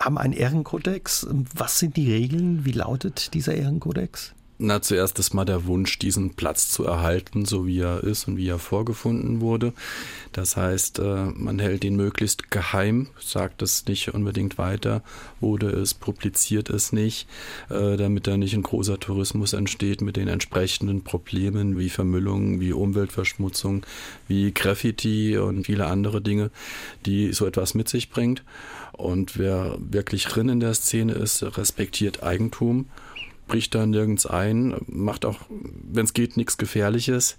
haben 0.00 0.18
einen 0.18 0.34
Ehrenkodex. 0.34 1.26
Was 1.54 1.78
sind 1.78 1.96
die 1.96 2.12
Regeln? 2.12 2.64
Wie 2.64 2.72
lautet 2.72 3.34
dieser 3.34 3.54
Ehrenkodex? 3.54 4.34
Na, 4.56 4.80
zuerst 4.80 5.18
ist 5.18 5.34
mal 5.34 5.44
der 5.44 5.66
Wunsch, 5.66 5.98
diesen 5.98 6.34
Platz 6.34 6.68
zu 6.68 6.84
erhalten, 6.84 7.44
so 7.44 7.66
wie 7.66 7.80
er 7.80 8.04
ist 8.04 8.28
und 8.28 8.36
wie 8.36 8.48
er 8.48 8.60
vorgefunden 8.60 9.40
wurde. 9.40 9.72
Das 10.30 10.56
heißt, 10.56 11.00
äh, 11.00 11.24
man 11.34 11.58
hält 11.58 11.82
ihn 11.82 11.96
möglichst 11.96 12.52
geheim, 12.52 13.08
sagt 13.18 13.62
es 13.62 13.84
nicht 13.86 14.14
unbedingt 14.14 14.56
weiter, 14.56 15.02
wurde 15.40 15.70
es, 15.70 15.92
publiziert 15.92 16.70
es 16.70 16.92
nicht, 16.92 17.26
äh, 17.68 17.96
damit 17.96 18.28
da 18.28 18.36
nicht 18.36 18.54
ein 18.54 18.62
großer 18.62 19.00
Tourismus 19.00 19.54
entsteht 19.54 20.02
mit 20.02 20.16
den 20.16 20.28
entsprechenden 20.28 21.02
Problemen 21.02 21.76
wie 21.76 21.90
Vermüllung, 21.90 22.60
wie 22.60 22.72
Umweltverschmutzung, 22.72 23.84
wie 24.28 24.54
Graffiti 24.54 25.36
und 25.36 25.66
viele 25.66 25.86
andere 25.86 26.20
Dinge, 26.20 26.52
die 27.06 27.32
so 27.32 27.44
etwas 27.44 27.74
mit 27.74 27.88
sich 27.88 28.08
bringt. 28.08 28.44
Und 28.92 29.36
wer 29.36 29.76
wirklich 29.80 30.26
drin 30.26 30.48
in 30.48 30.60
der 30.60 30.74
Szene 30.74 31.14
ist, 31.14 31.42
respektiert 31.58 32.22
Eigentum 32.22 32.86
bricht 33.46 33.74
da 33.74 33.86
nirgends 33.86 34.26
ein, 34.26 34.74
macht 34.86 35.24
auch, 35.24 35.40
wenn 35.50 36.04
es 36.04 36.14
geht, 36.14 36.36
nichts 36.36 36.56
Gefährliches 36.58 37.38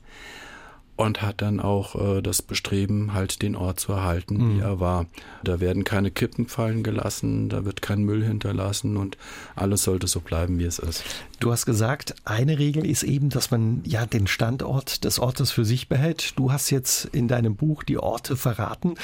und 0.95 1.21
hat 1.21 1.41
dann 1.41 1.59
auch 1.59 1.95
äh, 1.95 2.21
das 2.21 2.41
Bestreben, 2.41 3.13
halt 3.13 3.41
den 3.41 3.55
Ort 3.55 3.79
zu 3.79 3.91
erhalten, 3.91 4.37
mhm. 4.37 4.55
wie 4.55 4.61
er 4.61 4.79
war. 4.79 5.07
Da 5.43 5.59
werden 5.59 5.83
keine 5.83 6.09
Kippen 6.09 6.47
fallen 6.47 6.83
gelassen, 6.83 7.49
da 7.49 7.65
wird 7.65 7.81
kein 7.81 8.03
Müll 8.03 8.23
hinterlassen 8.23 8.95
und 8.97 9.17
alles 9.55 9.83
sollte 9.83 10.07
so 10.07 10.21
bleiben, 10.21 10.57
wie 10.57 10.63
es 10.63 10.79
ist. 10.79 11.03
Du 11.39 11.51
hast 11.51 11.65
gesagt, 11.65 12.15
eine 12.23 12.59
Regel 12.59 12.85
ist 12.85 13.03
eben, 13.03 13.29
dass 13.29 13.51
man 13.51 13.81
ja 13.85 14.05
den 14.05 14.27
Standort 14.27 15.03
des 15.03 15.19
Ortes 15.19 15.51
für 15.51 15.65
sich 15.65 15.89
behält. 15.89 16.37
Du 16.37 16.51
hast 16.51 16.69
jetzt 16.69 17.05
in 17.05 17.27
deinem 17.27 17.55
Buch 17.55 17.83
die 17.83 17.97
Orte 17.97 18.37
verraten. 18.37 18.95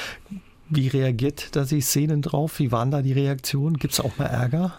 Wie 0.70 0.88
reagiert 0.88 1.56
da 1.58 1.66
die 1.66 1.82
Szenen 1.82 2.22
drauf? 2.22 2.60
Wie 2.60 2.72
waren 2.72 2.92
da 2.92 3.02
die 3.02 3.12
Reaktionen? 3.12 3.76
Gibt 3.76 3.94
es 3.94 4.00
auch 4.00 4.18
mal 4.18 4.28
Ärger? 4.28 4.74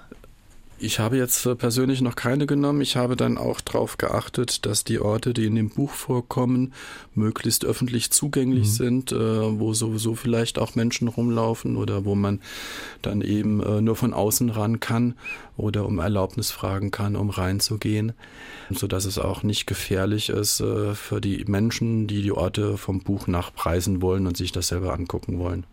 Ich 0.83 0.99
habe 0.99 1.17
jetzt 1.17 1.47
äh, 1.47 1.55
persönlich 1.55 2.01
noch 2.01 2.17
keine 2.17 2.47
genommen. 2.47 2.81
Ich 2.81 2.97
habe 2.97 3.15
dann 3.15 3.39
auch 3.39 3.61
darauf 3.61 3.99
geachtet, 3.99 4.67
dass 4.67 4.83
die 4.83 4.99
Orte, 4.99 5.33
die 5.33 5.47
in 5.47 5.55
dem 5.55 5.71
Buch 5.71 5.93
vorkommen, 5.93 6.73
möglichst 7.15 7.65
öffentlich 7.65 8.11
zugänglich 8.11 8.67
mhm. 8.67 8.73
sind, 8.73 9.13
äh, 9.13 9.17
wo 9.17 9.75
sowieso 9.75 10.17
vielleicht 10.17 10.59
auch 10.59 10.75
Menschen 10.75 11.07
rumlaufen 11.07 11.77
oder 11.77 12.05
wo 12.05 12.17
man 12.17 12.41
dann 13.01 13.23
eben 13.23 13.63
äh, 13.63 13.81
nur 13.81 13.95
von 13.95 14.13
außen 14.13 14.51
ran 14.51 14.81
kann 14.81 15.15
oder 15.57 15.87
um 15.87 16.01
Erlaubnis 16.01 16.51
fragen 16.51 16.91
kann, 16.91 17.15
um 17.15 17.31
reinzugehen, 17.31 18.13
sodass 18.71 19.05
es 19.05 19.21
auch 19.21 19.45
nicht 19.45 19.67
gefährlich 19.69 20.31
ist 20.31 20.57
für 20.57 21.21
die 21.21 21.45
Menschen, 21.47 22.07
die 22.07 22.23
die 22.23 22.33
Orte 22.33 22.79
vom 22.79 23.01
Buch 23.01 23.27
nachpreisen 23.27 24.01
wollen 24.01 24.27
und 24.27 24.37
sich 24.37 24.51
das 24.51 24.69
selber 24.69 24.95
angucken 24.95 25.39
wollen. 25.39 25.65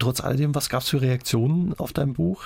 Trotz 0.00 0.20
alledem, 0.20 0.54
was 0.54 0.68
gab 0.68 0.82
es 0.82 0.88
für 0.88 1.00
Reaktionen 1.00 1.74
auf 1.78 1.92
dein 1.92 2.12
Buch? 2.12 2.42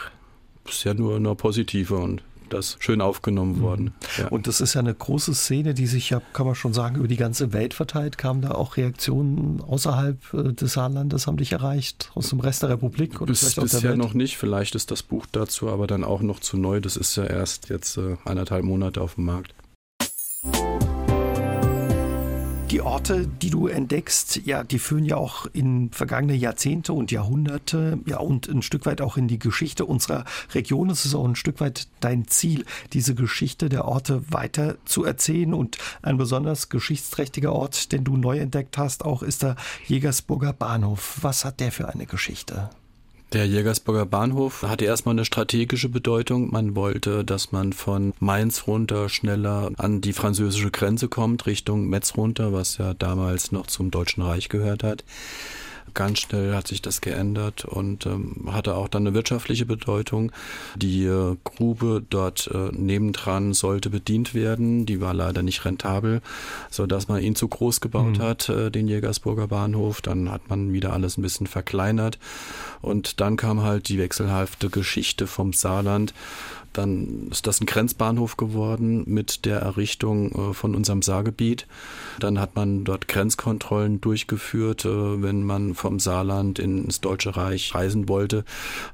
Bisher 0.68 0.94
nur, 0.94 1.20
nur 1.20 1.36
positive 1.36 1.96
und 1.96 2.22
das 2.48 2.76
schön 2.80 3.00
aufgenommen 3.00 3.58
mhm. 3.58 3.62
worden. 3.62 3.94
Ja. 4.16 4.28
Und 4.28 4.46
das 4.46 4.60
ist 4.60 4.74
ja 4.74 4.80
eine 4.80 4.94
große 4.94 5.34
Szene, 5.34 5.74
die 5.74 5.86
sich 5.86 6.10
ja, 6.10 6.20
kann 6.32 6.46
man 6.46 6.54
schon 6.54 6.72
sagen, 6.72 6.96
über 6.96 7.08
die 7.08 7.16
ganze 7.16 7.52
Welt 7.52 7.74
verteilt. 7.74 8.18
Kamen 8.18 8.42
da 8.42 8.52
auch 8.52 8.76
Reaktionen 8.76 9.60
außerhalb 9.60 10.34
äh, 10.34 10.52
des 10.52 10.72
Saarlandes, 10.72 11.26
haben 11.26 11.36
dich 11.36 11.52
erreicht, 11.52 12.10
aus 12.14 12.30
dem 12.30 12.40
Rest 12.40 12.62
der 12.62 12.70
Republik? 12.70 13.20
Oder 13.20 13.26
Bis, 13.26 13.40
vielleicht 13.40 13.60
bisher 13.60 13.80
der 13.80 13.90
Welt? 13.90 13.98
noch 13.98 14.14
nicht. 14.14 14.36
Vielleicht 14.36 14.74
ist 14.74 14.90
das 14.90 15.02
Buch 15.02 15.26
dazu 15.30 15.68
aber 15.68 15.86
dann 15.86 16.04
auch 16.04 16.22
noch 16.22 16.40
zu 16.40 16.56
neu. 16.56 16.80
Das 16.80 16.96
ist 16.96 17.16
ja 17.16 17.24
erst 17.24 17.68
jetzt 17.68 17.98
äh, 17.98 18.16
eineinhalb 18.24 18.64
Monate 18.64 19.00
auf 19.00 19.16
dem 19.16 19.26
Markt. 19.26 19.54
Die 22.70 22.82
Orte, 22.82 23.26
die 23.26 23.48
du 23.48 23.66
entdeckst, 23.66 24.42
ja, 24.44 24.62
die 24.62 24.78
führen 24.78 25.06
ja 25.06 25.16
auch 25.16 25.46
in 25.54 25.90
vergangene 25.90 26.34
Jahrzehnte 26.34 26.92
und 26.92 27.10
Jahrhunderte, 27.10 27.98
ja, 28.04 28.18
und 28.18 28.46
ein 28.46 28.60
Stück 28.60 28.84
weit 28.84 29.00
auch 29.00 29.16
in 29.16 29.26
die 29.26 29.38
Geschichte 29.38 29.86
unserer 29.86 30.26
Region. 30.52 30.90
Es 30.90 31.06
ist 31.06 31.14
auch 31.14 31.24
ein 31.24 31.34
Stück 31.34 31.60
weit 31.60 31.88
dein 32.00 32.28
Ziel, 32.28 32.66
diese 32.92 33.14
Geschichte 33.14 33.70
der 33.70 33.86
Orte 33.86 34.22
weiter 34.30 34.76
zu 34.84 35.02
erzählen. 35.04 35.54
Und 35.54 35.78
ein 36.02 36.18
besonders 36.18 36.68
geschichtsträchtiger 36.68 37.54
Ort, 37.54 37.90
den 37.92 38.04
du 38.04 38.18
neu 38.18 38.38
entdeckt 38.38 38.76
hast, 38.76 39.02
auch 39.02 39.22
ist 39.22 39.42
der 39.42 39.56
Jägersburger 39.86 40.52
Bahnhof. 40.52 41.20
Was 41.22 41.46
hat 41.46 41.60
der 41.60 41.72
für 41.72 41.88
eine 41.88 42.04
Geschichte? 42.04 42.68
Der 43.34 43.46
Jägersburger 43.46 44.06
Bahnhof 44.06 44.62
hatte 44.62 44.86
erstmal 44.86 45.14
eine 45.14 45.26
strategische 45.26 45.90
Bedeutung. 45.90 46.50
Man 46.50 46.74
wollte, 46.74 47.26
dass 47.26 47.52
man 47.52 47.74
von 47.74 48.14
Mainz 48.20 48.66
runter 48.66 49.10
schneller 49.10 49.70
an 49.76 50.00
die 50.00 50.14
französische 50.14 50.70
Grenze 50.70 51.08
kommt, 51.08 51.44
Richtung 51.44 51.90
Metz 51.90 52.16
runter, 52.16 52.54
was 52.54 52.78
ja 52.78 52.94
damals 52.94 53.52
noch 53.52 53.66
zum 53.66 53.90
Deutschen 53.90 54.22
Reich 54.22 54.48
gehört 54.48 54.82
hat. 54.82 55.04
Ganz 55.94 56.20
schnell 56.20 56.54
hat 56.54 56.68
sich 56.68 56.82
das 56.82 57.00
geändert 57.00 57.64
und 57.64 58.06
ähm, 58.06 58.48
hatte 58.50 58.74
auch 58.74 58.88
dann 58.88 59.06
eine 59.06 59.14
wirtschaftliche 59.14 59.66
Bedeutung. 59.66 60.32
Die 60.76 61.04
äh, 61.04 61.36
Grube 61.44 62.02
dort 62.08 62.50
äh, 62.52 62.70
nebendran 62.72 63.52
sollte 63.52 63.90
bedient 63.90 64.34
werden. 64.34 64.86
Die 64.86 65.00
war 65.00 65.14
leider 65.14 65.42
nicht 65.42 65.64
rentabel, 65.64 66.20
so 66.70 66.86
dass 66.86 67.08
man 67.08 67.22
ihn 67.22 67.34
zu 67.34 67.48
groß 67.48 67.80
gebaut 67.80 68.18
mhm. 68.18 68.22
hat, 68.22 68.48
äh, 68.48 68.70
den 68.70 68.88
Jägersburger 68.88 69.48
Bahnhof. 69.48 70.00
Dann 70.00 70.30
hat 70.30 70.48
man 70.48 70.72
wieder 70.72 70.92
alles 70.92 71.18
ein 71.18 71.22
bisschen 71.22 71.46
verkleinert 71.46 72.18
und 72.80 73.20
dann 73.20 73.36
kam 73.36 73.62
halt 73.62 73.88
die 73.88 73.98
wechselhafte 73.98 74.70
Geschichte 74.70 75.26
vom 75.26 75.52
Saarland 75.52 76.14
dann 76.72 77.28
ist 77.30 77.46
das 77.46 77.60
ein 77.60 77.66
Grenzbahnhof 77.66 78.36
geworden 78.36 79.04
mit 79.06 79.44
der 79.44 79.60
Errichtung 79.60 80.32
äh, 80.32 80.54
von 80.54 80.74
unserem 80.74 81.02
Saargebiet. 81.02 81.66
Dann 82.20 82.38
hat 82.38 82.56
man 82.56 82.84
dort 82.84 83.08
Grenzkontrollen 83.08 84.00
durchgeführt. 84.00 84.84
Äh, 84.84 85.22
wenn 85.22 85.42
man 85.42 85.74
vom 85.74 85.98
Saarland 85.98 86.58
ins 86.58 87.00
Deutsche 87.00 87.36
Reich 87.36 87.74
reisen 87.74 88.08
wollte, 88.08 88.44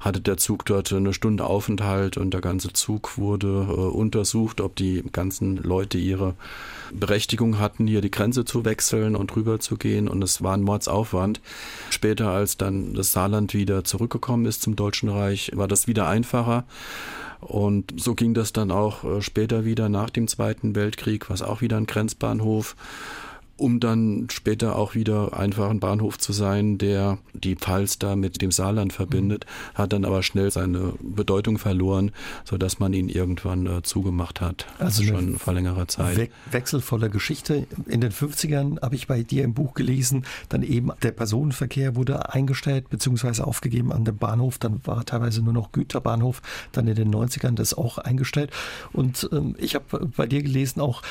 hatte 0.01 0.21
der 0.21 0.37
Zug 0.37 0.65
dort 0.65 0.93
eine 0.93 1.13
Stunde 1.13 1.45
Aufenthalt 1.45 2.17
und 2.17 2.33
der 2.33 2.41
ganze 2.41 2.73
Zug 2.73 3.19
wurde 3.19 3.67
äh, 3.69 3.73
untersucht, 3.73 4.61
ob 4.61 4.77
die 4.77 5.05
ganzen 5.13 5.57
Leute 5.57 5.99
ihre 5.99 6.35
Berechtigung 6.93 7.59
hatten, 7.59 7.87
hier 7.87 8.01
die 8.01 8.11
Grenze 8.11 8.45
zu 8.45 8.65
wechseln 8.65 9.17
und 9.17 9.35
rüber 9.37 9.61
zu 9.61 9.77
gehen. 9.77 10.09
Und 10.09 10.23
es 10.23 10.43
war 10.43 10.57
ein 10.57 10.63
Mordsaufwand. 10.63 11.41
Später, 11.91 12.31
als 12.31 12.57
dann 12.57 12.95
das 12.95 13.13
Saarland 13.13 13.55
wieder 13.55 13.85
zurückgekommen 13.85 14.47
ist 14.47 14.63
zum 14.63 14.77
Deutschen 14.77 15.09
Reich, 15.09 15.51
war 15.55 15.69
das 15.69 15.87
wieder 15.87 16.07
einfacher. 16.07 16.65
Und 17.45 17.93
so 18.01 18.15
ging 18.15 18.33
das 18.33 18.55
dann 18.55 18.71
auch 18.71 19.05
äh, 19.05 19.21
später 19.21 19.67
wieder 19.67 19.91
nach 19.91 20.09
dem 20.09 20.29
Zweiten 20.29 20.75
Weltkrieg, 20.75 21.29
was 21.29 21.43
auch 21.43 21.61
wieder 21.61 21.77
ein 21.77 21.87
Grenzbahnhof 21.87 22.75
um 23.57 23.81
dann 23.81 24.27
später 24.31 24.77
auch 24.77 24.95
wieder 24.95 25.39
einfach 25.39 25.71
ein 25.71 25.81
Bahnhof 25.81 26.19
zu 26.19 26.33
sein, 26.33 26.79
der 26.79 27.19
die 27.33 27.55
Pfalz 27.55 27.99
da 27.99 28.17
mit 28.17 28.43
dem 28.43 28.51
Saarland 28.51 28.93
verbindet, 28.93 29.47
mhm. 29.47 29.79
hat 29.79 29.93
dann 29.93 30.05
aber 30.05 30.23
schnell 30.23 30.51
seine 30.51 30.95
Bedeutung 31.01 31.59
verloren, 31.59 32.11
so 32.45 32.59
dass 32.59 32.79
man 32.79 32.93
ihn 32.93 33.09
irgendwann 33.09 33.67
äh, 33.67 33.83
zugemacht 33.83 34.41
hat. 34.41 34.67
Also 34.79 35.05
schon 35.05 35.39
vor 35.39 35.55
längerer 35.55 35.87
Zeit. 35.87 36.17
We 36.17 36.29
wechselvolle 36.51 37.11
Geschichte. 37.11 37.67
In 37.87 38.01
den 38.01 38.13
50ern 38.13 38.81
habe 38.81 38.97
ich 38.97 39.07
bei 39.07 39.23
dir 39.23 39.45
im 39.45 39.55
Buch 39.55 39.75
gelesen, 39.75 40.25
dann 40.49 40.63
eben 40.63 40.91
der 41.03 41.13
Personenverkehr 41.13 41.97
wurde 41.97 42.33
eingestellt 42.33 42.89
bzw. 42.91 43.43
aufgegeben 43.43 43.93
an 43.93 44.05
dem 44.05 44.17
Bahnhof, 44.17 44.59
dann 44.59 44.81
war 44.85 45.05
teilweise 45.05 45.43
nur 45.43 45.53
noch 45.53 45.73
Güterbahnhof, 45.73 46.43
dann 46.73 46.89
in 46.89 46.97
den 46.97 47.15
90ern 47.15 47.55
das 47.55 47.75
auch 47.75 47.99
eingestellt 47.99 48.51
und 48.93 49.29
ähm, 49.33 49.55
ich 49.59 49.75
habe 49.75 50.07
bei 50.17 50.27
dir 50.27 50.43
gelesen 50.43 50.81
auch 50.81 51.03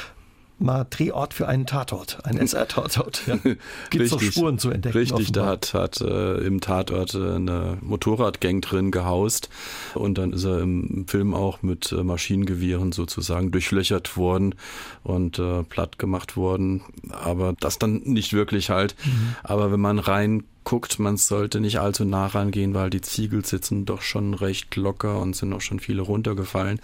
mal 0.60 0.86
Drehort 0.90 1.34
für 1.34 1.48
einen 1.48 1.66
Tatort, 1.66 2.20
ein 2.24 2.38
SR-Tatort. 2.38 3.24
Ja. 3.28 3.38
Gibt 3.90 4.06
es 4.06 4.12
noch 4.12 4.22
Spuren 4.22 4.58
zu 4.58 4.70
entdecken? 4.70 4.98
Richtig, 4.98 5.30
offenbar. 5.30 5.44
da 5.44 5.52
hat, 5.52 5.74
hat 5.74 6.02
äh, 6.02 6.38
im 6.46 6.62
Tatort 6.62 7.16
äh, 7.16 7.36
eine 7.36 7.78
Motorradgang 7.82 8.62
drin 8.62 8.92
gehaust 8.92 9.50
und 9.94 10.18
dann 10.18 10.34
ist 10.34 10.46
er 10.46 10.62
im 10.62 11.06
Film 11.08 11.34
auch 11.34 11.62
mit 11.62 11.92
äh, 11.92 12.04
Maschinengewehren 12.04 12.92
sozusagen 12.92 13.52
durchlöchert 13.52 14.16
worden 14.18 14.56
und 15.04 15.40
äh, 15.40 15.64
platt 15.64 16.00
gemacht 16.00 16.38
worden. 16.38 16.82
Aber 17.12 17.54
das 17.60 17.80
dann 17.80 18.02
nicht 18.04 18.34
wirklich 18.34 18.70
halt. 18.70 18.96
Mhm. 19.06 19.36
Aber 19.44 19.72
wenn 19.72 19.80
man 19.80 20.00
rein 20.00 20.44
guckt, 20.64 21.00
man 21.00 21.18
sollte 21.18 21.60
nicht 21.60 21.80
allzu 21.80 22.06
nah 22.06 22.28
rangehen, 22.28 22.74
weil 22.74 22.90
die 22.90 23.02
Ziegel 23.02 23.46
sitzen 23.46 23.86
doch 23.86 24.02
schon 24.02 24.34
recht 24.34 24.76
locker 24.76 25.20
und 25.20 25.36
sind 25.36 25.54
auch 25.54 25.62
schon 25.62 25.80
viele 25.80 26.02
runtergefallen, 26.02 26.80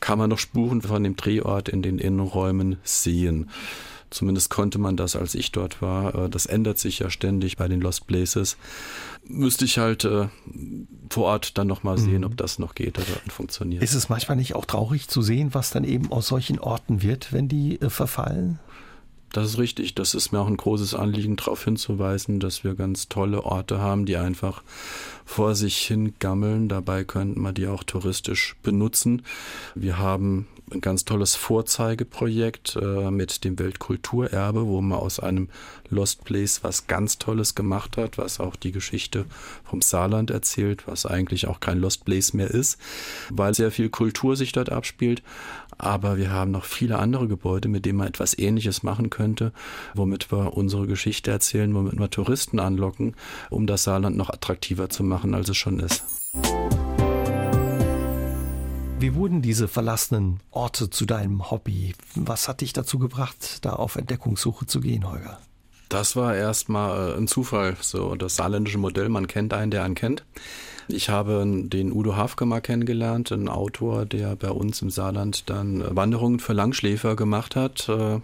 kann 0.00 0.18
man 0.18 0.30
noch 0.30 0.38
Spuren 0.38 0.82
von 0.82 1.02
dem 1.02 1.16
Drehort 1.16 1.68
in 1.68 1.82
den 1.82 1.98
Innenräumen 1.98 2.76
sehen. 2.82 3.50
Zumindest 4.12 4.50
konnte 4.50 4.78
man 4.78 4.96
das, 4.96 5.16
als 5.16 5.34
ich 5.34 5.52
dort 5.52 5.80
war. 5.80 6.14
Äh, 6.14 6.28
das 6.28 6.46
ändert 6.46 6.78
sich 6.78 6.98
ja 6.98 7.10
ständig 7.10 7.56
bei 7.56 7.66
den 7.66 7.80
Lost 7.80 8.06
Places. 8.06 8.56
Müsste 9.26 9.64
ich 9.64 9.78
halt 9.78 10.04
äh, 10.04 10.28
vor 11.08 11.24
Ort 11.24 11.56
dann 11.56 11.66
nochmal 11.66 11.96
sehen, 11.96 12.18
mhm. 12.18 12.26
ob 12.26 12.36
das 12.36 12.58
noch 12.58 12.74
geht 12.74 12.98
oder 12.98 13.32
funktioniert. 13.32 13.82
Ist 13.82 13.94
es 13.94 14.08
manchmal 14.10 14.36
nicht 14.36 14.54
auch 14.54 14.66
traurig 14.66 15.08
zu 15.08 15.22
sehen, 15.22 15.54
was 15.54 15.70
dann 15.70 15.84
eben 15.84 16.12
aus 16.12 16.28
solchen 16.28 16.58
Orten 16.58 17.02
wird, 17.02 17.32
wenn 17.32 17.48
die 17.48 17.80
äh, 17.80 17.88
verfallen? 17.88 18.58
Das 19.32 19.46
ist 19.46 19.58
richtig. 19.58 19.94
Das 19.94 20.14
ist 20.14 20.32
mir 20.32 20.40
auch 20.40 20.46
ein 20.46 20.56
großes 20.56 20.94
Anliegen, 20.94 21.36
darauf 21.36 21.64
hinzuweisen, 21.64 22.38
dass 22.38 22.64
wir 22.64 22.74
ganz 22.74 23.08
tolle 23.08 23.44
Orte 23.44 23.78
haben, 23.78 24.04
die 24.04 24.16
einfach 24.16 24.62
vor 25.24 25.54
sich 25.54 25.78
hin 25.78 26.14
gammeln. 26.18 26.68
Dabei 26.68 27.04
könnten 27.04 27.40
wir 27.40 27.52
die 27.52 27.66
auch 27.66 27.82
touristisch 27.82 28.56
benutzen. 28.62 29.22
Wir 29.74 29.98
haben 29.98 30.46
ein 30.70 30.80
ganz 30.80 31.04
tolles 31.04 31.34
Vorzeigeprojekt 31.34 32.78
äh, 32.80 33.10
mit 33.10 33.44
dem 33.44 33.58
Weltkulturerbe, 33.58 34.66
wo 34.66 34.80
man 34.80 34.98
aus 34.98 35.20
einem 35.20 35.48
Lost 35.90 36.24
Place 36.24 36.62
was 36.62 36.86
ganz 36.86 37.18
Tolles 37.18 37.54
gemacht 37.54 37.96
hat, 37.96 38.18
was 38.18 38.40
auch 38.40 38.56
die 38.56 38.72
Geschichte 38.72 39.26
vom 39.64 39.82
Saarland 39.82 40.30
erzählt, 40.30 40.86
was 40.86 41.06
eigentlich 41.06 41.46
auch 41.46 41.60
kein 41.60 41.78
Lost 41.78 42.04
Place 42.04 42.32
mehr 42.32 42.50
ist, 42.50 42.78
weil 43.30 43.54
sehr 43.54 43.70
viel 43.70 43.90
Kultur 43.90 44.36
sich 44.36 44.52
dort 44.52 44.70
abspielt. 44.70 45.22
Aber 45.78 46.16
wir 46.16 46.30
haben 46.30 46.50
noch 46.50 46.64
viele 46.64 46.98
andere 46.98 47.28
Gebäude, 47.28 47.68
mit 47.68 47.84
denen 47.84 47.98
man 47.98 48.08
etwas 48.08 48.38
Ähnliches 48.38 48.82
machen 48.82 49.10
könnte, 49.22 49.52
womit 49.94 50.32
wir 50.32 50.56
unsere 50.56 50.88
Geschichte 50.88 51.30
erzählen, 51.30 51.72
womit 51.74 51.96
wir 51.96 52.10
Touristen 52.10 52.58
anlocken, 52.58 53.14
um 53.50 53.68
das 53.68 53.84
Saarland 53.84 54.16
noch 54.16 54.30
attraktiver 54.30 54.88
zu 54.88 55.04
machen, 55.04 55.32
als 55.34 55.48
es 55.48 55.56
schon 55.56 55.78
ist. 55.78 56.02
Wie 58.98 59.14
wurden 59.14 59.40
diese 59.40 59.68
verlassenen 59.68 60.40
Orte 60.50 60.90
zu 60.90 61.06
deinem 61.06 61.50
Hobby? 61.50 61.94
Was 62.16 62.48
hat 62.48 62.62
dich 62.62 62.72
dazu 62.72 62.98
gebracht, 62.98 63.64
da 63.64 63.74
auf 63.74 63.94
Entdeckungssuche 63.94 64.66
zu 64.66 64.80
gehen, 64.80 65.08
Holger? 65.08 65.38
Das 65.88 66.16
war 66.16 66.34
erstmal 66.34 67.12
äh, 67.12 67.16
ein 67.16 67.28
Zufall, 67.28 67.76
so 67.80 68.16
das 68.16 68.36
saarländische 68.36 68.78
Modell, 68.78 69.08
man 69.08 69.28
kennt 69.28 69.54
einen, 69.54 69.70
der 69.70 69.84
einen 69.84 69.94
kennt. 69.94 70.24
Ich 70.88 71.08
habe 71.08 71.44
den 71.46 71.92
Udo 71.92 72.16
Hafke 72.16 72.46
kennengelernt, 72.60 73.32
ein 73.32 73.48
Autor, 73.48 74.04
der 74.06 74.36
bei 74.36 74.50
uns 74.50 74.82
im 74.82 74.90
Saarland 74.90 75.48
dann 75.48 75.84
Wanderungen 75.94 76.40
für 76.40 76.52
Langschläfer 76.52 77.16
gemacht 77.16 77.56
hat. 77.56 77.88
Äh, 77.88 78.20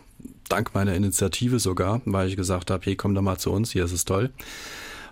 dank 0.48 0.74
meiner 0.74 0.94
Initiative 0.94 1.58
sogar, 1.58 2.00
weil 2.04 2.28
ich 2.28 2.36
gesagt 2.36 2.70
habe, 2.70 2.84
hey, 2.84 2.96
komm 2.96 3.14
doch 3.14 3.22
mal 3.22 3.38
zu 3.38 3.52
uns, 3.52 3.72
hier 3.72 3.84
ist 3.84 3.92
es 3.92 4.04
toll. 4.04 4.30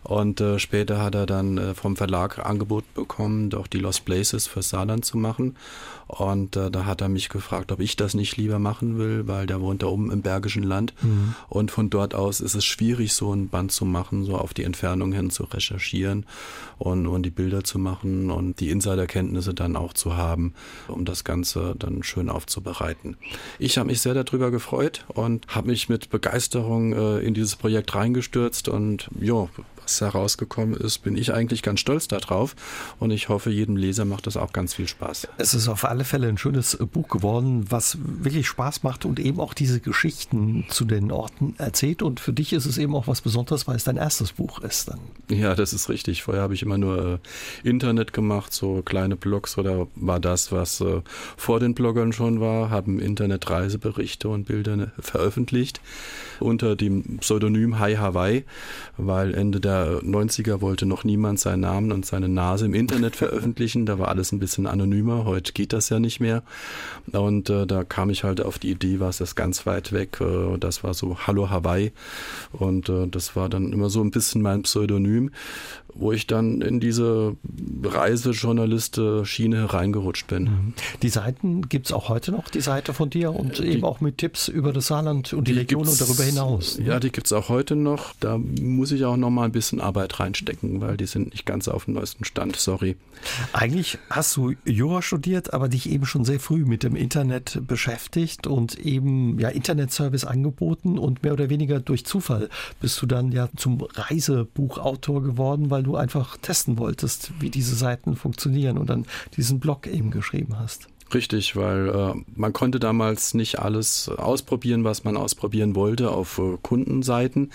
Und 0.06 0.40
äh, 0.40 0.60
später 0.60 1.02
hat 1.02 1.16
er 1.16 1.26
dann 1.26 1.58
äh, 1.58 1.74
vom 1.74 1.96
Verlag 1.96 2.38
Angebot 2.38 2.84
bekommen, 2.94 3.50
doch 3.50 3.66
die 3.66 3.80
Lost 3.80 4.04
Places 4.04 4.46
für 4.46 4.62
Saarland 4.62 5.04
zu 5.04 5.18
machen. 5.18 5.56
Und 6.06 6.54
äh, 6.54 6.70
da 6.70 6.84
hat 6.84 7.00
er 7.00 7.08
mich 7.08 7.28
gefragt, 7.28 7.72
ob 7.72 7.80
ich 7.80 7.96
das 7.96 8.14
nicht 8.14 8.36
lieber 8.36 8.60
machen 8.60 8.98
will, 8.98 9.26
weil 9.26 9.48
der 9.48 9.60
wohnt 9.60 9.82
da 9.82 9.88
oben 9.88 10.12
im 10.12 10.22
Bergischen 10.22 10.62
Land. 10.62 10.94
Mhm. 11.02 11.34
Und 11.48 11.72
von 11.72 11.90
dort 11.90 12.14
aus 12.14 12.38
ist 12.38 12.54
es 12.54 12.64
schwierig, 12.64 13.14
so 13.14 13.32
ein 13.32 13.48
Band 13.48 13.72
zu 13.72 13.84
machen, 13.84 14.24
so 14.24 14.36
auf 14.36 14.54
die 14.54 14.62
Entfernung 14.62 15.10
hin 15.10 15.30
zu 15.30 15.42
recherchieren 15.42 16.24
und, 16.78 17.08
und 17.08 17.24
die 17.24 17.30
Bilder 17.30 17.64
zu 17.64 17.80
machen 17.80 18.30
und 18.30 18.60
die 18.60 18.70
Insiderkenntnisse 18.70 19.54
dann 19.54 19.74
auch 19.74 19.92
zu 19.92 20.16
haben, 20.16 20.54
um 20.86 21.04
das 21.04 21.24
Ganze 21.24 21.74
dann 21.76 22.04
schön 22.04 22.28
aufzubereiten. 22.28 23.16
Ich 23.58 23.76
habe 23.76 23.88
mich 23.88 24.00
sehr 24.00 24.14
darüber 24.14 24.52
gefreut 24.52 25.04
und 25.08 25.48
habe 25.48 25.66
mich 25.66 25.88
mit 25.88 26.10
Begeisterung 26.10 26.92
äh, 26.92 27.18
in 27.18 27.34
dieses 27.34 27.56
Projekt 27.56 27.92
reingestürzt 27.96 28.68
und 28.68 29.10
ja, 29.20 29.48
was 29.86 30.00
herausgekommen 30.00 30.74
ist, 30.74 30.98
bin 30.98 31.16
ich 31.16 31.32
eigentlich 31.32 31.62
ganz 31.62 31.78
stolz 31.78 32.08
darauf 32.08 32.56
und 32.98 33.12
ich 33.12 33.28
hoffe, 33.28 33.50
jedem 33.50 33.76
Leser 33.76 34.04
macht 34.04 34.26
das 34.26 34.36
auch 34.36 34.52
ganz 34.52 34.74
viel 34.74 34.88
Spaß. 34.88 35.28
Es 35.38 35.54
ist 35.54 35.68
auf 35.68 35.84
alle 35.84 36.02
Fälle 36.02 36.28
ein 36.28 36.38
schönes 36.38 36.76
Buch 36.92 37.08
geworden, 37.08 37.66
was 37.70 37.96
wirklich 38.02 38.48
Spaß 38.48 38.82
macht 38.82 39.04
und 39.04 39.20
eben 39.20 39.38
auch 39.38 39.54
diese 39.54 39.78
Geschichten 39.78 40.66
zu 40.68 40.84
den 40.84 41.12
Orten 41.12 41.54
erzählt 41.58 42.02
und 42.02 42.18
für 42.18 42.32
dich 42.32 42.52
ist 42.52 42.66
es 42.66 42.78
eben 42.78 42.96
auch 42.96 43.06
was 43.06 43.20
Besonderes, 43.20 43.68
weil 43.68 43.76
es 43.76 43.84
dein 43.84 43.96
erstes 43.96 44.32
Buch 44.32 44.60
ist 44.60 44.88
dann. 44.88 44.98
Ja, 45.30 45.54
das 45.54 45.72
ist 45.72 45.88
richtig. 45.88 46.24
Vorher 46.24 46.42
habe 46.42 46.54
ich 46.54 46.62
immer 46.62 46.78
nur 46.78 47.20
äh, 47.64 47.68
Internet 47.68 48.12
gemacht, 48.12 48.52
so 48.52 48.82
kleine 48.82 49.14
Blogs 49.14 49.56
oder 49.56 49.86
war 49.94 50.18
das, 50.18 50.50
was 50.50 50.80
äh, 50.80 51.02
vor 51.36 51.60
den 51.60 51.74
Bloggern 51.74 52.12
schon 52.12 52.40
war, 52.40 52.70
haben 52.70 52.98
Internet 52.98 53.48
Reiseberichte 53.48 54.28
und 54.28 54.46
Bilder 54.46 54.76
ne, 54.76 54.90
veröffentlicht 54.98 55.80
unter 56.40 56.74
dem 56.74 57.18
Pseudonym 57.18 57.78
Hi 57.78 57.94
Hawaii, 57.94 58.44
weil 58.96 59.32
Ende 59.34 59.60
der 59.60 59.75
90er 59.84 60.60
wollte 60.60 60.86
noch 60.86 61.04
niemand 61.04 61.40
seinen 61.40 61.60
Namen 61.60 61.92
und 61.92 62.06
seine 62.06 62.28
Nase 62.28 62.66
im 62.66 62.74
Internet 62.74 63.16
veröffentlichen. 63.16 63.86
Da 63.86 63.98
war 63.98 64.08
alles 64.08 64.32
ein 64.32 64.38
bisschen 64.38 64.66
anonymer. 64.66 65.24
Heute 65.24 65.52
geht 65.52 65.72
das 65.72 65.88
ja 65.88 65.98
nicht 65.98 66.20
mehr. 66.20 66.42
Und 67.12 67.50
äh, 67.50 67.66
da 67.66 67.84
kam 67.84 68.10
ich 68.10 68.24
halt 68.24 68.40
auf 68.40 68.58
die 68.58 68.70
Idee, 68.70 69.00
war 69.00 69.10
es 69.10 69.18
das 69.18 69.34
ganz 69.34 69.66
weit 69.66 69.92
weg. 69.92 70.20
Äh, 70.20 70.58
das 70.58 70.84
war 70.84 70.94
so 70.94 71.18
Hallo 71.26 71.50
Hawaii. 71.50 71.92
Und 72.52 72.88
äh, 72.88 73.06
das 73.08 73.36
war 73.36 73.48
dann 73.48 73.72
immer 73.72 73.90
so 73.90 74.00
ein 74.02 74.10
bisschen 74.10 74.42
mein 74.42 74.62
Pseudonym 74.62 75.30
wo 75.98 76.12
ich 76.12 76.26
dann 76.26 76.60
in 76.60 76.80
diese 76.80 77.36
Reisejournalist-Schiene 77.82 79.72
reingerutscht 79.72 80.26
bin. 80.26 80.42
Mhm. 80.44 80.74
Die 81.02 81.08
Seiten 81.08 81.68
gibt 81.68 81.86
es 81.86 81.92
auch 81.92 82.08
heute 82.08 82.32
noch, 82.32 82.48
die 82.48 82.60
Seite 82.60 82.92
von 82.92 83.10
dir 83.10 83.34
und 83.34 83.58
die, 83.58 83.66
eben 83.66 83.84
auch 83.84 84.00
mit 84.00 84.18
Tipps 84.18 84.48
über 84.48 84.72
das 84.72 84.88
Saarland 84.88 85.32
und 85.32 85.48
die, 85.48 85.52
die 85.52 85.60
Region 85.60 85.88
und 85.88 86.00
darüber 86.00 86.22
hinaus. 86.22 86.78
Ne? 86.78 86.86
Ja, 86.86 87.00
die 87.00 87.10
gibt 87.10 87.26
es 87.26 87.32
auch 87.32 87.48
heute 87.48 87.76
noch. 87.76 88.14
Da 88.20 88.38
muss 88.38 88.92
ich 88.92 89.04
auch 89.04 89.16
noch 89.16 89.30
mal 89.30 89.44
ein 89.44 89.52
bisschen 89.52 89.65
Arbeit 89.74 90.18
reinstecken, 90.20 90.80
weil 90.80 90.96
die 90.96 91.06
sind 91.06 91.32
nicht 91.32 91.46
ganz 91.46 91.68
auf 91.68 91.84
dem 91.86 91.94
neuesten 91.94 92.24
Stand, 92.24 92.56
sorry. 92.56 92.96
Eigentlich 93.52 93.98
hast 94.10 94.36
du 94.36 94.54
Jura 94.64 95.02
studiert, 95.02 95.52
aber 95.52 95.68
dich 95.68 95.90
eben 95.90 96.06
schon 96.06 96.24
sehr 96.24 96.40
früh 96.40 96.64
mit 96.64 96.82
dem 96.82 96.96
Internet 96.96 97.60
beschäftigt 97.66 98.46
und 98.46 98.78
eben 98.78 99.38
ja 99.38 99.48
Internetservice 99.48 100.24
angeboten 100.24 100.98
und 100.98 101.22
mehr 101.22 101.32
oder 101.32 101.50
weniger 101.50 101.80
durch 101.80 102.04
Zufall 102.04 102.48
bist 102.80 103.00
du 103.02 103.06
dann 103.06 103.32
ja 103.32 103.48
zum 103.56 103.80
Reisebuchautor 103.80 105.22
geworden, 105.22 105.70
weil 105.70 105.82
du 105.82 105.96
einfach 105.96 106.36
testen 106.36 106.78
wolltest, 106.78 107.32
wie 107.40 107.50
diese 107.50 107.74
Seiten 107.74 108.16
funktionieren 108.16 108.78
und 108.78 108.90
dann 108.90 109.06
diesen 109.36 109.60
Blog 109.60 109.86
eben 109.86 110.10
geschrieben 110.10 110.58
hast. 110.58 110.88
Richtig, 111.14 111.54
weil 111.54 111.88
äh, 111.88 112.14
man 112.34 112.52
konnte 112.52 112.80
damals 112.80 113.32
nicht 113.34 113.60
alles 113.60 114.08
ausprobieren, 114.08 114.82
was 114.82 115.04
man 115.04 115.16
ausprobieren 115.16 115.76
wollte 115.76 116.10
auf 116.10 116.38
äh, 116.38 116.58
Kundenseiten. 116.62 117.52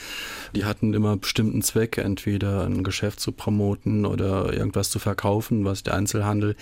Die 0.56 0.64
hatten 0.64 0.94
immer 0.94 1.18
bestimmten 1.18 1.62
Zweck, 1.62 1.98
entweder 1.98 2.64
ein 2.64 2.86
Geschäft 2.86 3.20
zu 3.20 3.34
promoten 3.34 4.06
oder 4.06 4.54
irgendwas 4.54 4.90
zu 4.90 5.00
verkaufen, 5.00 5.66
was 5.66 5.84
der 5.84 5.96
Einzelhandel 5.96 6.56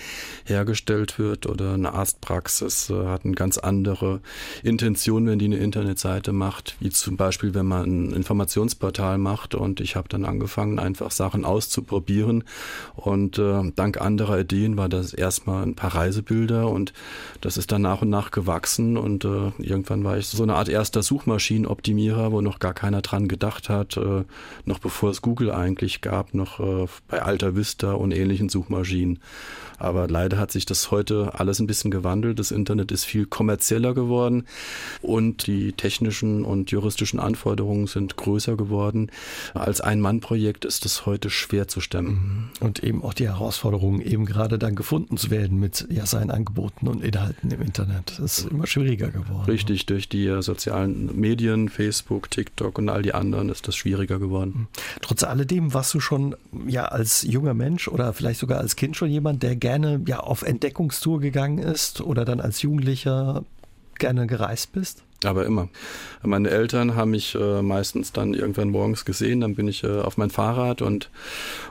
hergestellt 0.44 1.20
wird 1.20 1.46
oder 1.46 1.74
eine 1.74 1.94
Arztpraxis 1.94 2.90
äh, 2.90 3.06
hat 3.06 3.24
eine 3.24 3.34
ganz 3.34 3.56
andere 3.56 4.20
Intention, 4.64 5.28
wenn 5.28 5.38
die 5.38 5.44
eine 5.44 5.58
Internetseite 5.58 6.32
macht, 6.32 6.74
wie 6.80 6.90
zum 6.90 7.16
Beispiel, 7.16 7.54
wenn 7.54 7.66
man 7.66 8.08
ein 8.08 8.12
Informationsportal 8.12 9.16
macht 9.16 9.54
und 9.54 9.80
ich 9.80 9.94
habe 9.94 10.08
dann 10.08 10.24
angefangen, 10.24 10.80
einfach 10.80 11.12
Sachen 11.12 11.44
auszuprobieren 11.44 12.42
und 12.96 13.38
äh, 13.38 13.70
dank 13.76 14.00
anderer 14.00 14.40
Ideen 14.40 14.76
war 14.76 14.88
das 14.88 15.14
erstmal 15.14 15.62
ein 15.62 15.76
paar 15.76 15.94
Reisebilder 15.94 16.68
und 16.68 16.79
und 16.80 16.92
das 17.40 17.56
ist 17.56 17.72
dann 17.72 17.82
nach 17.82 18.02
und 18.02 18.10
nach 18.10 18.30
gewachsen 18.30 18.96
und 18.96 19.24
äh, 19.24 19.52
irgendwann 19.58 20.02
war 20.04 20.16
ich 20.18 20.26
so 20.26 20.42
eine 20.42 20.54
Art 20.54 20.68
erster 20.68 21.02
Suchmaschinenoptimierer, 21.02 22.32
wo 22.32 22.40
noch 22.40 22.58
gar 22.58 22.74
keiner 22.74 23.02
dran 23.02 23.28
gedacht 23.28 23.68
hat, 23.68 23.96
äh, 23.96 24.24
noch 24.64 24.78
bevor 24.78 25.10
es 25.10 25.22
Google 25.22 25.50
eigentlich 25.50 26.00
gab, 26.00 26.34
noch 26.34 26.60
äh, 26.60 26.86
bei 27.08 27.22
Alta 27.22 27.54
Vista 27.54 27.92
und 27.92 28.12
ähnlichen 28.12 28.48
Suchmaschinen. 28.48 29.18
Aber 29.78 30.08
leider 30.08 30.38
hat 30.38 30.52
sich 30.52 30.66
das 30.66 30.90
heute 30.90 31.32
alles 31.40 31.58
ein 31.58 31.66
bisschen 31.66 31.90
gewandelt. 31.90 32.38
Das 32.38 32.50
Internet 32.50 32.92
ist 32.92 33.04
viel 33.04 33.24
kommerzieller 33.24 33.94
geworden 33.94 34.44
und 35.00 35.46
die 35.46 35.72
technischen 35.72 36.44
und 36.44 36.70
juristischen 36.70 37.18
Anforderungen 37.18 37.86
sind 37.86 38.16
größer 38.16 38.56
geworden. 38.56 39.10
Als 39.54 39.80
Ein-Mann-Projekt 39.80 40.66
ist 40.66 40.84
es 40.84 41.06
heute 41.06 41.30
schwer 41.30 41.66
zu 41.66 41.80
stemmen. 41.80 42.50
Mhm. 42.60 42.66
Und 42.66 42.84
eben 42.84 43.02
auch 43.02 43.14
die 43.14 43.28
Herausforderung, 43.28 44.02
eben 44.02 44.26
gerade 44.26 44.58
dann 44.58 44.74
gefunden 44.74 45.16
zu 45.16 45.30
werden 45.30 45.58
mit 45.58 45.86
ja, 45.90 46.04
seinen 46.04 46.30
Angeboten 46.30 46.69
und 46.82 47.02
Inhalten 47.02 47.50
im 47.50 47.62
Internet. 47.62 48.18
Das 48.18 48.38
ist 48.38 48.50
immer 48.50 48.66
schwieriger 48.66 49.08
geworden. 49.08 49.44
Richtig, 49.46 49.86
durch 49.86 50.08
die 50.08 50.42
sozialen 50.42 51.18
Medien, 51.18 51.68
Facebook, 51.68 52.30
TikTok 52.30 52.78
und 52.78 52.88
all 52.88 53.02
die 53.02 53.14
anderen 53.14 53.48
ist 53.48 53.66
das 53.66 53.76
schwieriger 53.76 54.18
geworden. 54.18 54.52
Mhm. 54.56 54.68
Trotz 55.02 55.24
alledem 55.24 55.74
warst 55.74 55.94
du 55.94 56.00
schon 56.00 56.36
ja 56.66 56.84
als 56.84 57.22
junger 57.22 57.54
Mensch 57.54 57.88
oder 57.88 58.12
vielleicht 58.12 58.40
sogar 58.40 58.58
als 58.58 58.76
Kind 58.76 58.96
schon 58.96 59.10
jemand, 59.10 59.42
der 59.42 59.56
gerne 59.56 59.80
gerne 59.80 60.02
ja 60.06 60.20
auf 60.20 60.42
Entdeckungstour 60.42 61.20
gegangen 61.20 61.58
ist 61.58 62.00
oder 62.00 62.24
dann 62.24 62.40
als 62.40 62.62
Jugendlicher 62.62 63.44
gerne 63.98 64.26
gereist 64.26 64.72
bist? 64.72 65.02
Aber 65.24 65.44
immer. 65.44 65.68
Meine 66.22 66.50
Eltern 66.50 66.96
haben 66.96 67.10
mich 67.10 67.34
äh, 67.34 67.62
meistens 67.62 68.12
dann 68.12 68.34
irgendwann 68.34 68.70
morgens 68.70 69.04
gesehen, 69.04 69.40
dann 69.40 69.54
bin 69.54 69.68
ich 69.68 69.84
äh, 69.84 70.00
auf 70.00 70.16
mein 70.16 70.30
Fahrrad 70.30 70.80
und 70.80 71.10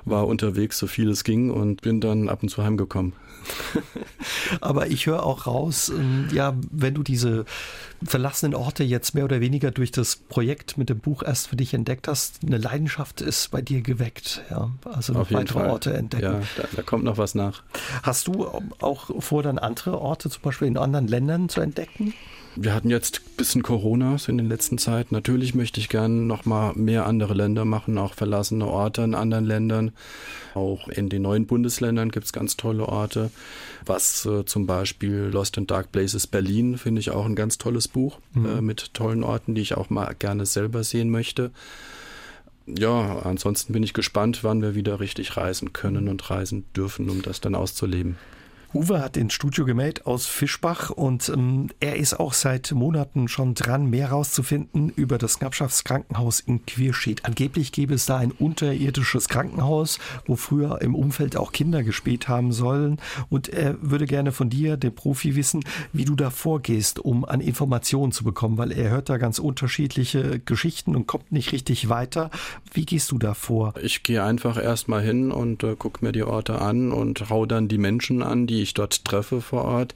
war 0.05 0.27
unterwegs, 0.27 0.77
so 0.77 0.87
viel 0.87 1.09
es 1.09 1.23
ging 1.23 1.49
und 1.49 1.81
bin 1.81 1.99
dann 1.99 2.29
ab 2.29 2.43
und 2.43 2.49
zu 2.49 2.63
heimgekommen. 2.63 3.13
Aber 4.61 4.87
ich 4.87 5.07
höre 5.07 5.23
auch 5.23 5.47
raus, 5.47 5.89
ähm, 5.89 6.27
ja, 6.31 6.55
wenn 6.71 6.93
du 6.93 7.03
diese 7.03 7.45
verlassenen 8.03 8.55
Orte 8.55 8.83
jetzt 8.83 9.13
mehr 9.13 9.25
oder 9.25 9.41
weniger 9.41 9.71
durch 9.71 9.91
das 9.91 10.15
Projekt 10.15 10.77
mit 10.77 10.89
dem 10.89 10.99
Buch 10.99 11.23
erst 11.23 11.47
für 11.47 11.55
dich 11.55 11.73
entdeckt 11.73 12.07
hast, 12.07 12.39
eine 12.45 12.57
Leidenschaft 12.57 13.21
ist 13.21 13.51
bei 13.51 13.61
dir 13.61 13.81
geweckt. 13.81 14.41
Ja, 14.49 14.71
also 14.85 15.13
noch 15.13 15.31
weitere 15.31 15.59
Fall. 15.59 15.69
Orte 15.69 15.93
entdecken. 15.93 16.23
Ja, 16.23 16.41
da, 16.57 16.63
da, 16.75 16.81
kommt 16.81 17.03
noch 17.03 17.17
was 17.17 17.35
nach. 17.35 17.63
Hast 18.03 18.27
du 18.27 18.47
auch 18.79 19.09
vor, 19.21 19.43
dann 19.43 19.57
andere 19.57 19.99
Orte 19.99 20.29
zum 20.29 20.41
Beispiel 20.41 20.67
in 20.67 20.77
anderen 20.77 21.07
Ländern 21.07 21.49
zu 21.49 21.61
entdecken? 21.61 22.13
Wir 22.55 22.73
hatten 22.73 22.89
jetzt 22.89 23.21
ein 23.25 23.37
bisschen 23.37 23.63
Corona 23.63 24.17
in 24.27 24.37
den 24.37 24.49
letzten 24.49 24.77
Zeit. 24.77 25.11
Natürlich 25.11 25.53
möchte 25.53 25.79
ich 25.79 25.87
gerne 25.87 26.15
noch 26.15 26.45
mal 26.45 26.73
mehr 26.73 27.05
andere 27.05 27.33
Länder 27.33 27.63
machen, 27.63 27.97
auch 27.97 28.15
verlassene 28.15 28.65
Orte 28.65 29.03
in 29.03 29.15
anderen 29.15 29.45
Ländern. 29.45 29.91
Auch 30.55 30.87
in 30.87 31.09
den 31.09 31.21
neuen 31.21 31.45
Bundesländern 31.45 32.09
gibt 32.09 32.25
es 32.25 32.33
ganz 32.33 32.57
tolle 32.57 32.87
Orte. 32.87 33.29
Was 33.89 34.23
äh, 34.27 34.45
zum 34.45 34.67
Beispiel 34.67 35.31
Lost 35.33 35.57
in 35.57 35.65
Dark 35.65 35.91
Places 35.91 36.27
Berlin 36.27 36.77
finde 36.77 36.99
ich 36.99 37.09
auch 37.09 37.25
ein 37.25 37.35
ganz 37.35 37.57
tolles 37.57 37.87
Buch 37.87 38.19
mhm. 38.33 38.45
äh, 38.45 38.61
mit 38.61 38.93
tollen 38.93 39.23
Orten, 39.23 39.55
die 39.55 39.61
ich 39.61 39.73
auch 39.73 39.89
mal 39.89 40.13
gerne 40.13 40.45
selber 40.45 40.83
sehen 40.83 41.09
möchte. 41.09 41.49
Ja, 42.67 43.17
ansonsten 43.23 43.73
bin 43.73 43.81
ich 43.81 43.93
gespannt, 43.93 44.43
wann 44.43 44.61
wir 44.61 44.75
wieder 44.75 44.99
richtig 44.99 45.37
reisen 45.37 45.73
können 45.73 46.07
und 46.07 46.29
reisen 46.29 46.65
dürfen, 46.75 47.09
um 47.09 47.23
das 47.23 47.41
dann 47.41 47.55
auszuleben. 47.55 48.17
Uwe 48.71 49.01
hat 49.01 49.17
ins 49.17 49.33
Studio 49.33 49.65
gemeldet 49.65 50.05
aus 50.05 50.27
Fischbach 50.27 50.91
und 50.91 51.27
ähm, 51.29 51.69
er 51.79 51.95
ist 51.95 52.19
auch 52.19 52.33
seit 52.33 52.71
Monaten 52.71 53.27
schon 53.27 53.55
dran, 53.55 53.89
mehr 53.89 54.09
herauszufinden 54.09 54.91
über 54.95 55.17
das 55.17 55.39
Knappschaftskrankenhaus 55.39 56.39
in 56.39 56.67
Quierschied. 56.67 57.25
Angeblich 57.25 57.71
gäbe 57.71 57.95
es 57.95 58.05
da 58.05 58.17
ein 58.17 58.31
unterirdisches 58.31 59.27
Krankenhaus, 59.27 59.97
wo 60.27 60.35
früher 60.35 60.83
im 60.83 60.93
Umfeld 60.93 61.35
auch 61.35 61.51
Kinder 61.51 61.81
gespielt 61.81 62.27
haben 62.27 62.51
sollen. 62.51 62.97
Und 63.31 63.49
er 63.49 63.75
würde 63.81 64.05
gerne 64.05 64.31
von 64.31 64.51
dir, 64.51 64.77
dem 64.77 64.93
Profi, 64.93 65.35
wissen, 65.35 65.63
wie 65.91 66.05
du 66.05 66.15
da 66.15 66.29
vorgehst, 66.29 66.99
um 66.99 67.25
an 67.25 67.41
Informationen 67.41 68.11
zu 68.11 68.23
bekommen, 68.23 68.59
weil 68.59 68.71
er 68.71 68.91
hört 68.91 69.09
da 69.09 69.17
ganz 69.17 69.39
unterschiedliche 69.39 70.39
Geschichten 70.39 70.95
und 70.95 71.07
kommt 71.07 71.31
nicht 71.31 71.53
richtig 71.53 71.89
weiter. 71.89 72.29
Wie 72.71 72.85
gehst 72.85 73.09
du 73.09 73.17
da 73.17 73.33
vor? 73.33 73.73
Ich 73.81 74.03
gehe 74.03 74.23
einfach 74.23 74.61
erstmal 74.61 75.01
hin 75.01 75.31
und 75.31 75.63
äh, 75.63 75.75
gucke 75.75 76.05
mir 76.05 76.11
die 76.11 76.23
Orte 76.23 76.61
an 76.61 76.91
und 76.91 77.31
hau 77.31 77.47
dann 77.47 77.67
die 77.67 77.79
Menschen 77.79 78.21
an, 78.21 78.45
die 78.45 78.58
ich 78.61 78.73
dort 78.73 79.05
treffe 79.05 79.41
vor 79.41 79.65
Ort 79.65 79.95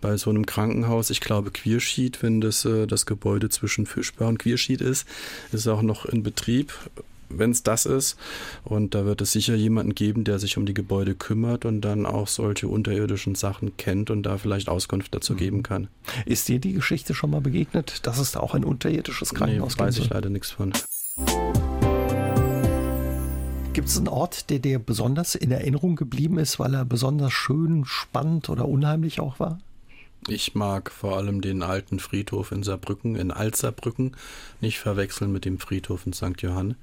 bei 0.00 0.16
so 0.16 0.30
einem 0.30 0.46
Krankenhaus. 0.46 1.10
Ich 1.10 1.20
glaube, 1.20 1.50
Quierschied, 1.50 2.22
wenn 2.22 2.40
das 2.40 2.64
äh, 2.64 2.86
das 2.86 3.06
Gebäude 3.06 3.48
zwischen 3.48 3.86
Fischbar 3.86 4.28
und 4.28 4.38
Quierschied 4.38 4.80
ist, 4.80 5.06
ist 5.52 5.66
auch 5.66 5.82
noch 5.82 6.04
in 6.06 6.22
Betrieb 6.22 6.72
wenn 7.38 7.50
es 7.50 7.62
das 7.62 7.86
ist. 7.86 8.16
Und 8.64 8.94
da 8.94 9.04
wird 9.04 9.20
es 9.20 9.32
sicher 9.32 9.54
jemanden 9.54 9.94
geben, 9.94 10.24
der 10.24 10.38
sich 10.38 10.56
um 10.56 10.66
die 10.66 10.74
Gebäude 10.74 11.14
kümmert 11.14 11.64
und 11.64 11.80
dann 11.80 12.06
auch 12.06 12.28
solche 12.28 12.68
unterirdischen 12.68 13.34
Sachen 13.34 13.76
kennt 13.76 14.10
und 14.10 14.22
da 14.24 14.38
vielleicht 14.38 14.68
Auskunft 14.68 15.14
dazu 15.14 15.34
mhm. 15.34 15.38
geben 15.38 15.62
kann. 15.62 15.88
Ist 16.26 16.48
dir 16.48 16.58
die 16.58 16.72
Geschichte 16.72 17.14
schon 17.14 17.30
mal 17.30 17.40
begegnet, 17.40 18.06
dass 18.06 18.18
es 18.18 18.32
da 18.32 18.40
auch 18.40 18.54
ein 18.54 18.64
unterirdisches 18.64 19.34
Krankenhaus 19.34 19.76
gibt? 19.76 19.80
Nee, 19.80 19.86
weiß 19.86 19.98
ich 19.98 20.10
leider 20.10 20.30
nichts 20.30 20.50
von. 20.50 20.72
Gibt 23.74 23.88
es 23.88 23.98
einen 23.98 24.06
Ort, 24.06 24.50
der 24.50 24.60
dir 24.60 24.78
besonders 24.78 25.34
in 25.34 25.50
Erinnerung 25.50 25.96
geblieben 25.96 26.38
ist, 26.38 26.60
weil 26.60 26.74
er 26.74 26.84
besonders 26.84 27.32
schön, 27.32 27.84
spannend 27.84 28.48
oder 28.48 28.68
unheimlich 28.68 29.18
auch 29.18 29.40
war? 29.40 29.58
Ich 30.28 30.54
mag 30.54 30.92
vor 30.92 31.16
allem 31.16 31.40
den 31.40 31.60
alten 31.64 31.98
Friedhof 31.98 32.52
in 32.52 32.62
Saarbrücken, 32.62 33.16
in 33.16 33.32
Altsaarbrücken, 33.32 34.16
nicht 34.60 34.78
verwechseln 34.78 35.32
mit 35.32 35.44
dem 35.44 35.58
Friedhof 35.58 36.06
in 36.06 36.12
St. 36.12 36.40
Johann. 36.40 36.76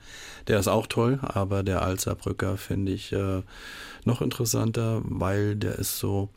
Der 0.47 0.59
ist 0.59 0.67
auch 0.67 0.85
toll, 0.85 1.19
aber 1.21 1.63
der 1.63 1.81
Altsaarbrücker 1.81 2.57
finde 2.57 2.91
ich 2.91 3.13
äh, 3.13 3.41
noch 4.03 4.21
interessanter, 4.21 5.01
weil 5.05 5.55
der 5.55 5.79
ist 5.79 5.97
so 5.97 6.27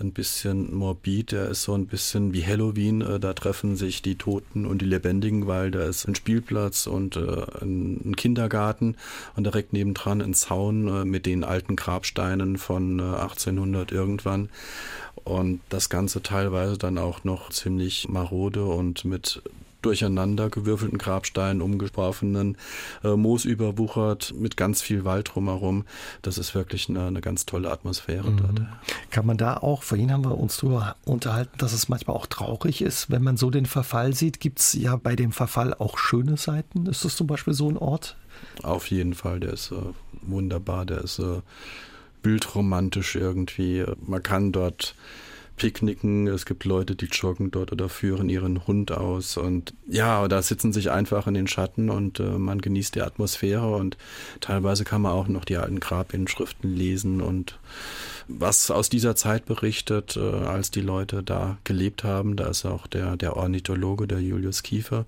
ein 0.00 0.12
bisschen 0.12 0.74
morbid. 0.74 1.32
Der 1.32 1.48
ist 1.48 1.62
so 1.62 1.74
ein 1.74 1.86
bisschen 1.86 2.32
wie 2.32 2.44
Halloween. 2.44 3.00
Äh, 3.00 3.20
da 3.20 3.32
treffen 3.34 3.76
sich 3.76 4.02
die 4.02 4.16
Toten 4.16 4.66
und 4.66 4.82
die 4.82 4.86
Lebendigen, 4.86 5.46
weil 5.46 5.70
da 5.70 5.84
ist 5.84 6.06
ein 6.06 6.14
Spielplatz 6.14 6.86
und 6.86 7.16
äh, 7.16 7.46
ein 7.62 8.14
Kindergarten 8.16 8.96
und 9.36 9.44
direkt 9.44 9.72
nebendran 9.72 10.22
ein 10.22 10.34
Zaun 10.34 10.88
äh, 10.88 11.04
mit 11.04 11.26
den 11.26 11.44
alten 11.44 11.76
Grabsteinen 11.76 12.58
von 12.58 13.00
1800 13.00 13.92
irgendwann. 13.92 14.48
Und 15.24 15.60
das 15.68 15.90
Ganze 15.90 16.22
teilweise 16.22 16.78
dann 16.78 16.96
auch 16.96 17.24
noch 17.24 17.50
ziemlich 17.50 18.08
marode 18.08 18.64
und 18.64 19.04
mit 19.04 19.42
durcheinander 19.82 20.50
gewürfelten 20.50 20.98
Grabsteinen, 20.98 21.62
umgeworfenen, 21.62 22.56
äh, 23.04 23.14
Moos 23.14 23.44
überwuchert, 23.44 24.34
mit 24.36 24.56
ganz 24.56 24.82
viel 24.82 25.04
Wald 25.04 25.30
drumherum. 25.34 25.84
Das 26.22 26.38
ist 26.38 26.54
wirklich 26.54 26.88
eine, 26.88 27.06
eine 27.06 27.20
ganz 27.20 27.46
tolle 27.46 27.70
Atmosphäre 27.70 28.30
mhm. 28.30 28.36
dort. 28.38 28.62
Kann 29.10 29.26
man 29.26 29.36
da 29.36 29.56
auch, 29.56 29.82
vorhin 29.82 30.12
haben 30.12 30.24
wir 30.24 30.36
uns 30.36 30.58
darüber 30.58 30.96
unterhalten, 31.04 31.56
dass 31.58 31.72
es 31.72 31.88
manchmal 31.88 32.16
auch 32.16 32.26
traurig 32.26 32.82
ist, 32.82 33.10
wenn 33.10 33.22
man 33.22 33.36
so 33.36 33.50
den 33.50 33.66
Verfall 33.66 34.14
sieht. 34.14 34.40
Gibt 34.40 34.60
es 34.60 34.72
ja 34.72 34.96
bei 34.96 35.16
dem 35.16 35.32
Verfall 35.32 35.74
auch 35.74 35.98
schöne 35.98 36.36
Seiten? 36.36 36.86
Ist 36.86 37.04
das 37.04 37.16
zum 37.16 37.26
Beispiel 37.26 37.54
so 37.54 37.68
ein 37.68 37.76
Ort? 37.76 38.16
Auf 38.62 38.90
jeden 38.90 39.14
Fall, 39.14 39.40
der 39.40 39.52
ist 39.52 39.72
äh, 39.72 39.76
wunderbar, 40.22 40.86
der 40.86 41.02
ist 41.02 41.18
äh, 41.18 41.40
bildromantisch 42.22 43.14
irgendwie. 43.16 43.84
Man 44.04 44.22
kann 44.22 44.52
dort 44.52 44.94
picknicken, 45.58 46.26
es 46.28 46.46
gibt 46.46 46.64
Leute, 46.64 46.96
die 46.96 47.06
joggen 47.06 47.50
dort 47.50 47.72
oder 47.72 47.88
führen 47.88 48.28
ihren 48.28 48.66
Hund 48.66 48.92
aus 48.92 49.36
und 49.36 49.74
ja, 49.86 50.26
da 50.28 50.40
sitzen 50.40 50.72
sich 50.72 50.90
einfach 50.90 51.26
in 51.26 51.34
den 51.34 51.48
Schatten 51.48 51.90
und 51.90 52.20
äh, 52.20 52.38
man 52.38 52.60
genießt 52.60 52.94
die 52.94 53.02
Atmosphäre 53.02 53.74
und 53.74 53.98
teilweise 54.40 54.84
kann 54.84 55.02
man 55.02 55.12
auch 55.12 55.28
noch 55.28 55.44
die 55.44 55.56
alten 55.56 55.80
Grabinschriften 55.80 56.74
lesen 56.74 57.20
und 57.20 57.58
was 58.28 58.70
aus 58.70 58.88
dieser 58.90 59.16
Zeit 59.16 59.46
berichtet, 59.46 60.16
äh, 60.16 60.20
als 60.20 60.70
die 60.70 60.82
Leute 60.82 61.22
da 61.22 61.58
gelebt 61.64 62.04
haben. 62.04 62.36
Da 62.36 62.46
ist 62.48 62.64
auch 62.66 62.86
der, 62.86 63.16
der 63.16 63.36
Ornithologe, 63.36 64.06
der 64.06 64.20
Julius 64.20 64.62
Kiefer, 64.62 65.06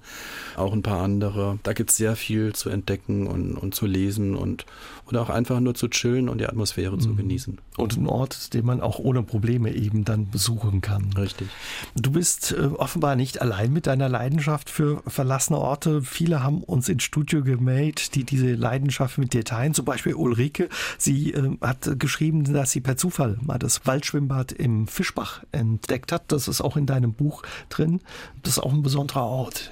auch 0.56 0.72
ein 0.72 0.82
paar 0.82 1.02
andere. 1.02 1.58
Da 1.62 1.74
gibt 1.74 1.90
es 1.90 1.96
sehr 1.96 2.16
viel 2.16 2.54
zu 2.54 2.70
entdecken 2.70 3.26
und, 3.26 3.56
und 3.56 3.74
zu 3.74 3.86
lesen 3.86 4.34
und 4.34 4.64
oder 5.06 5.22
auch 5.22 5.30
einfach 5.30 5.58
nur 5.58 5.74
zu 5.74 5.88
chillen 5.88 6.28
und 6.28 6.38
die 6.38 6.46
Atmosphäre 6.46 6.94
mhm. 6.94 7.00
zu 7.00 7.14
genießen. 7.16 7.58
Und 7.76 7.96
ein 7.96 8.06
Ort, 8.06 8.54
den 8.54 8.64
man 8.64 8.80
auch 8.80 9.00
ohne 9.00 9.22
Probleme 9.22 9.74
eben 9.74 10.04
dann 10.04 10.30
besuchen 10.30 10.80
kann. 10.82 11.12
Richtig. 11.16 11.48
Du 11.96 12.12
bist 12.12 12.52
äh, 12.52 12.66
offenbar 12.76 13.16
nicht 13.16 13.42
allein 13.42 13.72
mit 13.72 13.88
deiner 13.88 14.08
Leidenschaft 14.08 14.70
für 14.70 15.02
verlassene 15.06 15.58
Orte. 15.58 16.02
Viele 16.02 16.44
haben 16.44 16.62
uns 16.62 16.88
ins 16.88 17.02
Studio 17.02 17.42
gemeldet, 17.42 18.14
die 18.14 18.22
diese 18.22 18.54
Leidenschaft 18.54 19.18
mit 19.18 19.32
dir 19.32 19.44
teilen. 19.44 19.74
Zum 19.74 19.84
Beispiel 19.84 20.14
Ulrike. 20.14 20.68
Sie 20.96 21.32
äh, 21.32 21.56
hat 21.60 21.98
geschrieben, 21.98 22.44
dass 22.44 22.70
sie 22.70 22.80
per 22.80 22.96
Zufall 22.96 23.09
Zufall 23.10 23.38
mal 23.42 23.58
das 23.58 23.84
Waldschwimmbad 23.86 24.52
im 24.52 24.86
Fischbach 24.86 25.42
entdeckt 25.50 26.12
hat. 26.12 26.30
Das 26.30 26.46
ist 26.46 26.60
auch 26.60 26.76
in 26.76 26.86
deinem 26.86 27.12
Buch 27.12 27.42
drin. 27.68 28.00
Das 28.44 28.52
ist 28.52 28.58
auch 28.60 28.72
ein 28.72 28.82
besonderer 28.82 29.24
Ort. 29.24 29.68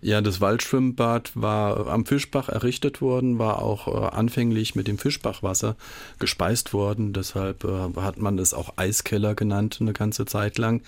Ja, 0.00 0.20
das 0.20 0.40
Waldschwimmbad 0.42 1.32
war 1.34 1.86
am 1.88 2.04
Fischbach 2.04 2.50
errichtet 2.50 3.00
worden, 3.00 3.38
war 3.38 3.62
auch 3.62 3.88
äh, 3.88 4.14
anfänglich 4.14 4.74
mit 4.74 4.86
dem 4.86 4.98
Fischbachwasser 4.98 5.76
gespeist 6.18 6.74
worden. 6.74 7.14
Deshalb 7.14 7.64
äh, 7.64 8.00
hat 8.00 8.18
man 8.18 8.38
es 8.38 8.52
auch 8.52 8.74
Eiskeller 8.76 9.34
genannt 9.34 9.78
eine 9.80 9.94
ganze 9.94 10.26
Zeit 10.26 10.58
lang. 10.58 10.82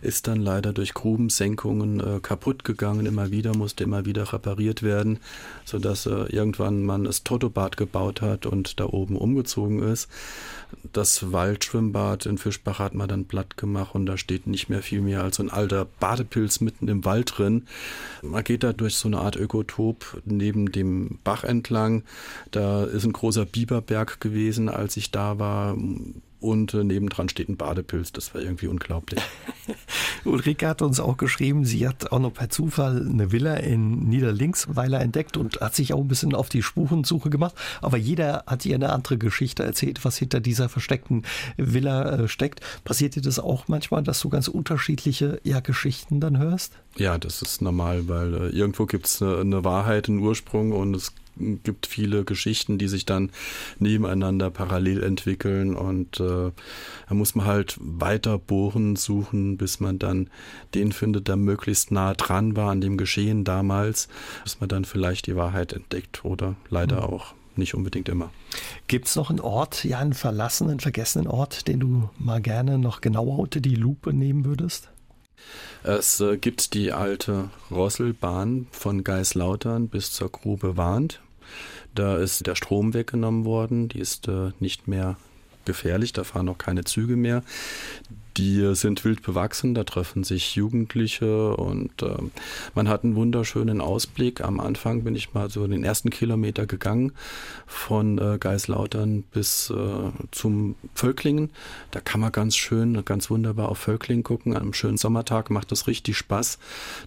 Ist 0.00 0.26
dann 0.26 0.40
leider 0.40 0.72
durch 0.72 0.94
Grubensenkungen 0.94 2.00
äh, 2.00 2.20
kaputt 2.20 2.64
gegangen. 2.64 3.04
Immer 3.04 3.30
wieder 3.30 3.54
musste 3.54 3.84
immer 3.84 4.06
wieder 4.06 4.32
repariert 4.32 4.82
werden, 4.82 5.18
sodass 5.64 6.06
irgendwann 6.06 6.82
man 6.84 7.04
das 7.04 7.24
Totobad 7.24 7.76
gebaut 7.76 8.22
hat 8.22 8.46
und 8.46 8.80
da 8.80 8.86
oben 8.86 9.16
umgezogen 9.16 9.82
ist. 9.82 10.08
Das 10.92 11.32
Waldschwimmbad 11.32 12.26
in 12.26 12.38
Fischbach 12.38 12.78
hat 12.78 12.94
man 12.94 13.08
dann 13.08 13.26
platt 13.26 13.56
gemacht 13.56 13.94
und 13.94 14.06
da 14.06 14.16
steht 14.16 14.46
nicht 14.46 14.68
mehr 14.68 14.82
viel 14.82 15.00
mehr 15.00 15.22
als 15.22 15.40
ein 15.40 15.50
alter 15.50 15.84
Badepilz 15.84 16.60
mitten 16.60 16.88
im 16.88 17.04
Wald 17.04 17.36
drin. 17.36 17.66
Man 18.22 18.44
geht 18.44 18.62
da 18.62 18.72
durch 18.72 18.96
so 18.96 19.08
eine 19.08 19.18
Art 19.18 19.36
Ökotop 19.36 20.22
neben 20.24 20.72
dem 20.72 21.18
Bach 21.24 21.44
entlang. 21.44 22.02
Da 22.50 22.84
ist 22.84 23.04
ein 23.04 23.12
großer 23.12 23.44
Biberberg 23.44 24.20
gewesen, 24.20 24.68
als 24.68 24.96
ich 24.96 25.10
da 25.10 25.38
war 25.38 25.76
und 26.46 26.74
äh, 26.74 26.84
nebendran 26.84 27.28
steht 27.28 27.48
ein 27.48 27.56
Badepilz. 27.56 28.12
Das 28.12 28.34
war 28.34 28.40
irgendwie 28.40 28.68
unglaublich. 28.68 29.20
Ulrike 30.24 30.68
hat 30.68 30.82
uns 30.82 31.00
auch 31.00 31.16
geschrieben, 31.16 31.64
sie 31.64 31.86
hat 31.86 32.12
auch 32.12 32.18
noch 32.18 32.32
per 32.32 32.48
Zufall 32.48 33.06
eine 33.06 33.32
Villa 33.32 33.54
in 33.54 34.08
Niederlinksweiler 34.08 35.00
entdeckt 35.00 35.36
und 35.36 35.60
hat 35.60 35.74
sich 35.74 35.92
auch 35.92 36.00
ein 36.00 36.08
bisschen 36.08 36.34
auf 36.34 36.48
die 36.48 36.62
Spurensuche 36.62 37.30
gemacht. 37.30 37.54
Aber 37.82 37.96
jeder 37.96 38.44
hat 38.46 38.64
ihr 38.64 38.76
eine 38.76 38.92
andere 38.92 39.18
Geschichte 39.18 39.62
erzählt, 39.62 40.04
was 40.04 40.16
hinter 40.16 40.40
dieser 40.40 40.68
versteckten 40.68 41.22
Villa 41.56 42.10
äh, 42.10 42.28
steckt. 42.28 42.60
Passiert 42.84 43.16
dir 43.16 43.22
das 43.22 43.38
auch 43.38 43.68
manchmal, 43.68 44.02
dass 44.02 44.20
du 44.20 44.28
ganz 44.28 44.48
unterschiedliche 44.48 45.40
ja, 45.44 45.60
Geschichten 45.60 46.20
dann 46.20 46.38
hörst? 46.38 46.72
Ja, 46.96 47.18
das 47.18 47.42
ist 47.42 47.60
normal, 47.60 48.08
weil 48.08 48.34
äh, 48.34 48.48
irgendwo 48.48 48.86
gibt 48.86 49.06
es 49.06 49.20
eine, 49.20 49.38
eine 49.38 49.64
Wahrheit, 49.64 50.08
einen 50.08 50.20
Ursprung 50.20 50.72
und 50.72 50.94
es 50.94 51.12
gibt 51.36 51.86
viele 51.86 52.24
Geschichten, 52.24 52.78
die 52.78 52.88
sich 52.88 53.06
dann 53.06 53.30
nebeneinander 53.78 54.50
parallel 54.50 55.02
entwickeln 55.02 55.74
und 55.74 56.20
äh, 56.20 56.50
da 57.08 57.14
muss 57.14 57.34
man 57.34 57.46
halt 57.46 57.76
weiter 57.80 58.38
bohren, 58.38 58.96
suchen, 58.96 59.56
bis 59.56 59.80
man 59.80 59.98
dann 59.98 60.30
den 60.74 60.92
findet, 60.92 61.28
der 61.28 61.36
möglichst 61.36 61.90
nah 61.90 62.14
dran 62.14 62.56
war 62.56 62.70
an 62.70 62.80
dem 62.80 62.96
Geschehen 62.96 63.44
damals, 63.44 64.08
bis 64.44 64.60
man 64.60 64.68
dann 64.68 64.84
vielleicht 64.84 65.26
die 65.26 65.36
Wahrheit 65.36 65.72
entdeckt 65.72 66.24
oder 66.24 66.56
leider 66.68 66.96
mhm. 66.96 67.14
auch 67.14 67.34
nicht 67.56 67.74
unbedingt 67.74 68.08
immer. 68.08 68.30
Gibt 68.86 69.06
es 69.08 69.16
noch 69.16 69.30
einen 69.30 69.40
Ort, 69.40 69.84
ja, 69.84 69.98
einen 69.98 70.14
verlassenen, 70.14 70.80
vergessenen 70.80 71.26
Ort, 71.26 71.68
den 71.68 71.80
du 71.80 72.10
mal 72.18 72.40
gerne 72.40 72.78
noch 72.78 73.00
genauer 73.00 73.38
unter 73.38 73.60
die 73.60 73.74
Lupe 73.74 74.12
nehmen 74.12 74.44
würdest? 74.44 74.90
Es 75.82 76.20
äh, 76.20 76.36
gibt 76.36 76.74
die 76.74 76.92
alte 76.92 77.50
Rosselbahn 77.70 78.66
von 78.70 79.04
Geislautern 79.04 79.88
bis 79.88 80.12
zur 80.12 80.30
Grube 80.30 80.76
Warnt. 80.76 81.20
Da 81.94 82.16
ist 82.16 82.46
der 82.46 82.54
Strom 82.54 82.94
weggenommen 82.94 83.44
worden, 83.44 83.88
die 83.88 84.00
ist 84.00 84.28
äh, 84.28 84.52
nicht 84.60 84.88
mehr 84.88 85.16
gefährlich, 85.64 86.12
da 86.12 86.24
fahren 86.24 86.48
auch 86.48 86.58
keine 86.58 86.84
Züge 86.84 87.16
mehr. 87.16 87.42
Die 88.36 88.74
sind 88.74 89.04
wild 89.04 89.22
bewachsen, 89.22 89.74
da 89.74 89.84
treffen 89.84 90.22
sich 90.22 90.56
Jugendliche 90.56 91.56
und 91.56 92.02
äh, 92.02 92.16
man 92.74 92.88
hat 92.88 93.02
einen 93.02 93.16
wunderschönen 93.16 93.80
Ausblick. 93.80 94.42
Am 94.42 94.60
Anfang 94.60 95.04
bin 95.04 95.14
ich 95.14 95.32
mal 95.32 95.48
so 95.48 95.66
den 95.66 95.84
ersten 95.84 96.10
Kilometer 96.10 96.66
gegangen 96.66 97.12
von 97.66 98.18
äh, 98.18 98.36
Geislautern 98.38 99.22
bis 99.22 99.70
äh, 99.70 100.10
zum 100.32 100.74
Völklingen. 100.94 101.50
Da 101.92 102.00
kann 102.00 102.20
man 102.20 102.30
ganz 102.30 102.56
schön, 102.56 103.02
ganz 103.06 103.30
wunderbar 103.30 103.70
auf 103.70 103.78
Völklingen 103.78 104.22
gucken. 104.22 104.54
An 104.54 104.62
einem 104.62 104.74
schönen 104.74 104.98
Sommertag 104.98 105.50
macht 105.50 105.72
das 105.72 105.86
richtig 105.86 106.18
Spaß. 106.18 106.58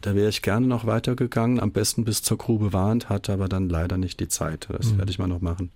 Da 0.02 0.16
wäre 0.16 0.30
ich 0.30 0.42
gerne 0.42 0.66
noch 0.66 0.88
weitergegangen, 0.88 1.60
am 1.60 1.72
besten 1.72 2.06
bis 2.06 2.24
zur 2.24 2.38
Grube 2.38 2.74
Warnt, 2.74 3.10
hatte 3.10 3.34
aber 3.34 3.48
dann 3.48 3.70
leider 3.70 3.98
nicht 3.98 4.20
die 4.20 4.30
Zeit. 4.30 4.68
Das 4.72 4.94
mhm. 4.94 4.98
werde 4.98 5.12
ich 5.12 5.20
mal 5.20 5.28
noch 5.28 5.42
machen. 5.42 5.70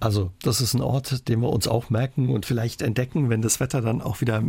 Also, 0.00 0.32
das 0.42 0.60
ist 0.60 0.74
ein 0.74 0.80
Ort, 0.80 1.28
den 1.28 1.40
wir 1.40 1.50
uns 1.50 1.68
auch 1.68 1.90
merken 1.90 2.28
und 2.30 2.46
vielleicht 2.46 2.82
entdecken, 2.82 3.30
wenn 3.30 3.42
das 3.42 3.60
Wetter 3.60 3.80
dann 3.80 4.02
auch 4.02 4.20
wieder 4.20 4.42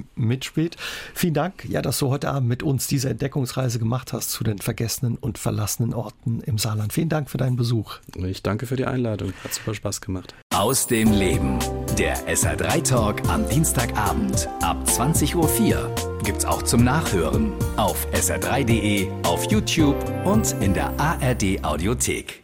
mitspielt. 0.44 0.76
Vielen 1.14 1.34
Dank, 1.34 1.66
ja, 1.68 1.82
dass 1.82 2.00
du 2.00 2.10
heute 2.10 2.30
Abend 2.30 2.50
mit 2.50 2.64
uns 2.64 2.88
diese 2.88 3.10
Entdeckungsreise 3.10 3.80
gemacht 3.80 4.14
hast 4.14 4.32
zu 4.32 4.44
den 4.44 4.60
vergessenen 4.60 5.16
und 5.18 5.38
verlassenen 5.38 5.94
Orten 5.94 6.42
im 6.42 6.58
Saarland. 6.58 6.92
Vielen 6.92 7.10
Dank 7.10 7.30
für 7.30 7.38
deinen 7.38 7.56
Besuch. 7.56 8.00
Ich 8.16 8.44
danke 8.44 8.66
für 8.66 8.76
die 8.76 8.86
Einladung. 8.86 9.34
Hat 9.44 9.54
super 9.54 9.74
Spaß 9.74 10.02
gemacht. 10.02 10.36
Aus 10.54 10.88
dem 10.88 11.12
Leben. 11.12 11.60
Der 11.98 12.18
SR3 12.28 12.84
Talk 12.84 13.30
am 13.30 13.48
Dienstagabend 13.48 14.48
ab 14.62 14.78
20.04 14.86 15.36
Uhr 15.36 15.96
gibt's 16.24 16.46
auch 16.46 16.64
zum 16.64 16.84
Nachhören 16.84 17.54
auf 17.78 18.08
sr3.de, 18.14 19.10
auf 19.24 19.50
YouTube 19.52 19.98
und 20.26 20.56
in 20.62 20.74
der 20.74 20.98
ARD 21.00 21.64
Audiothek. 21.64 22.43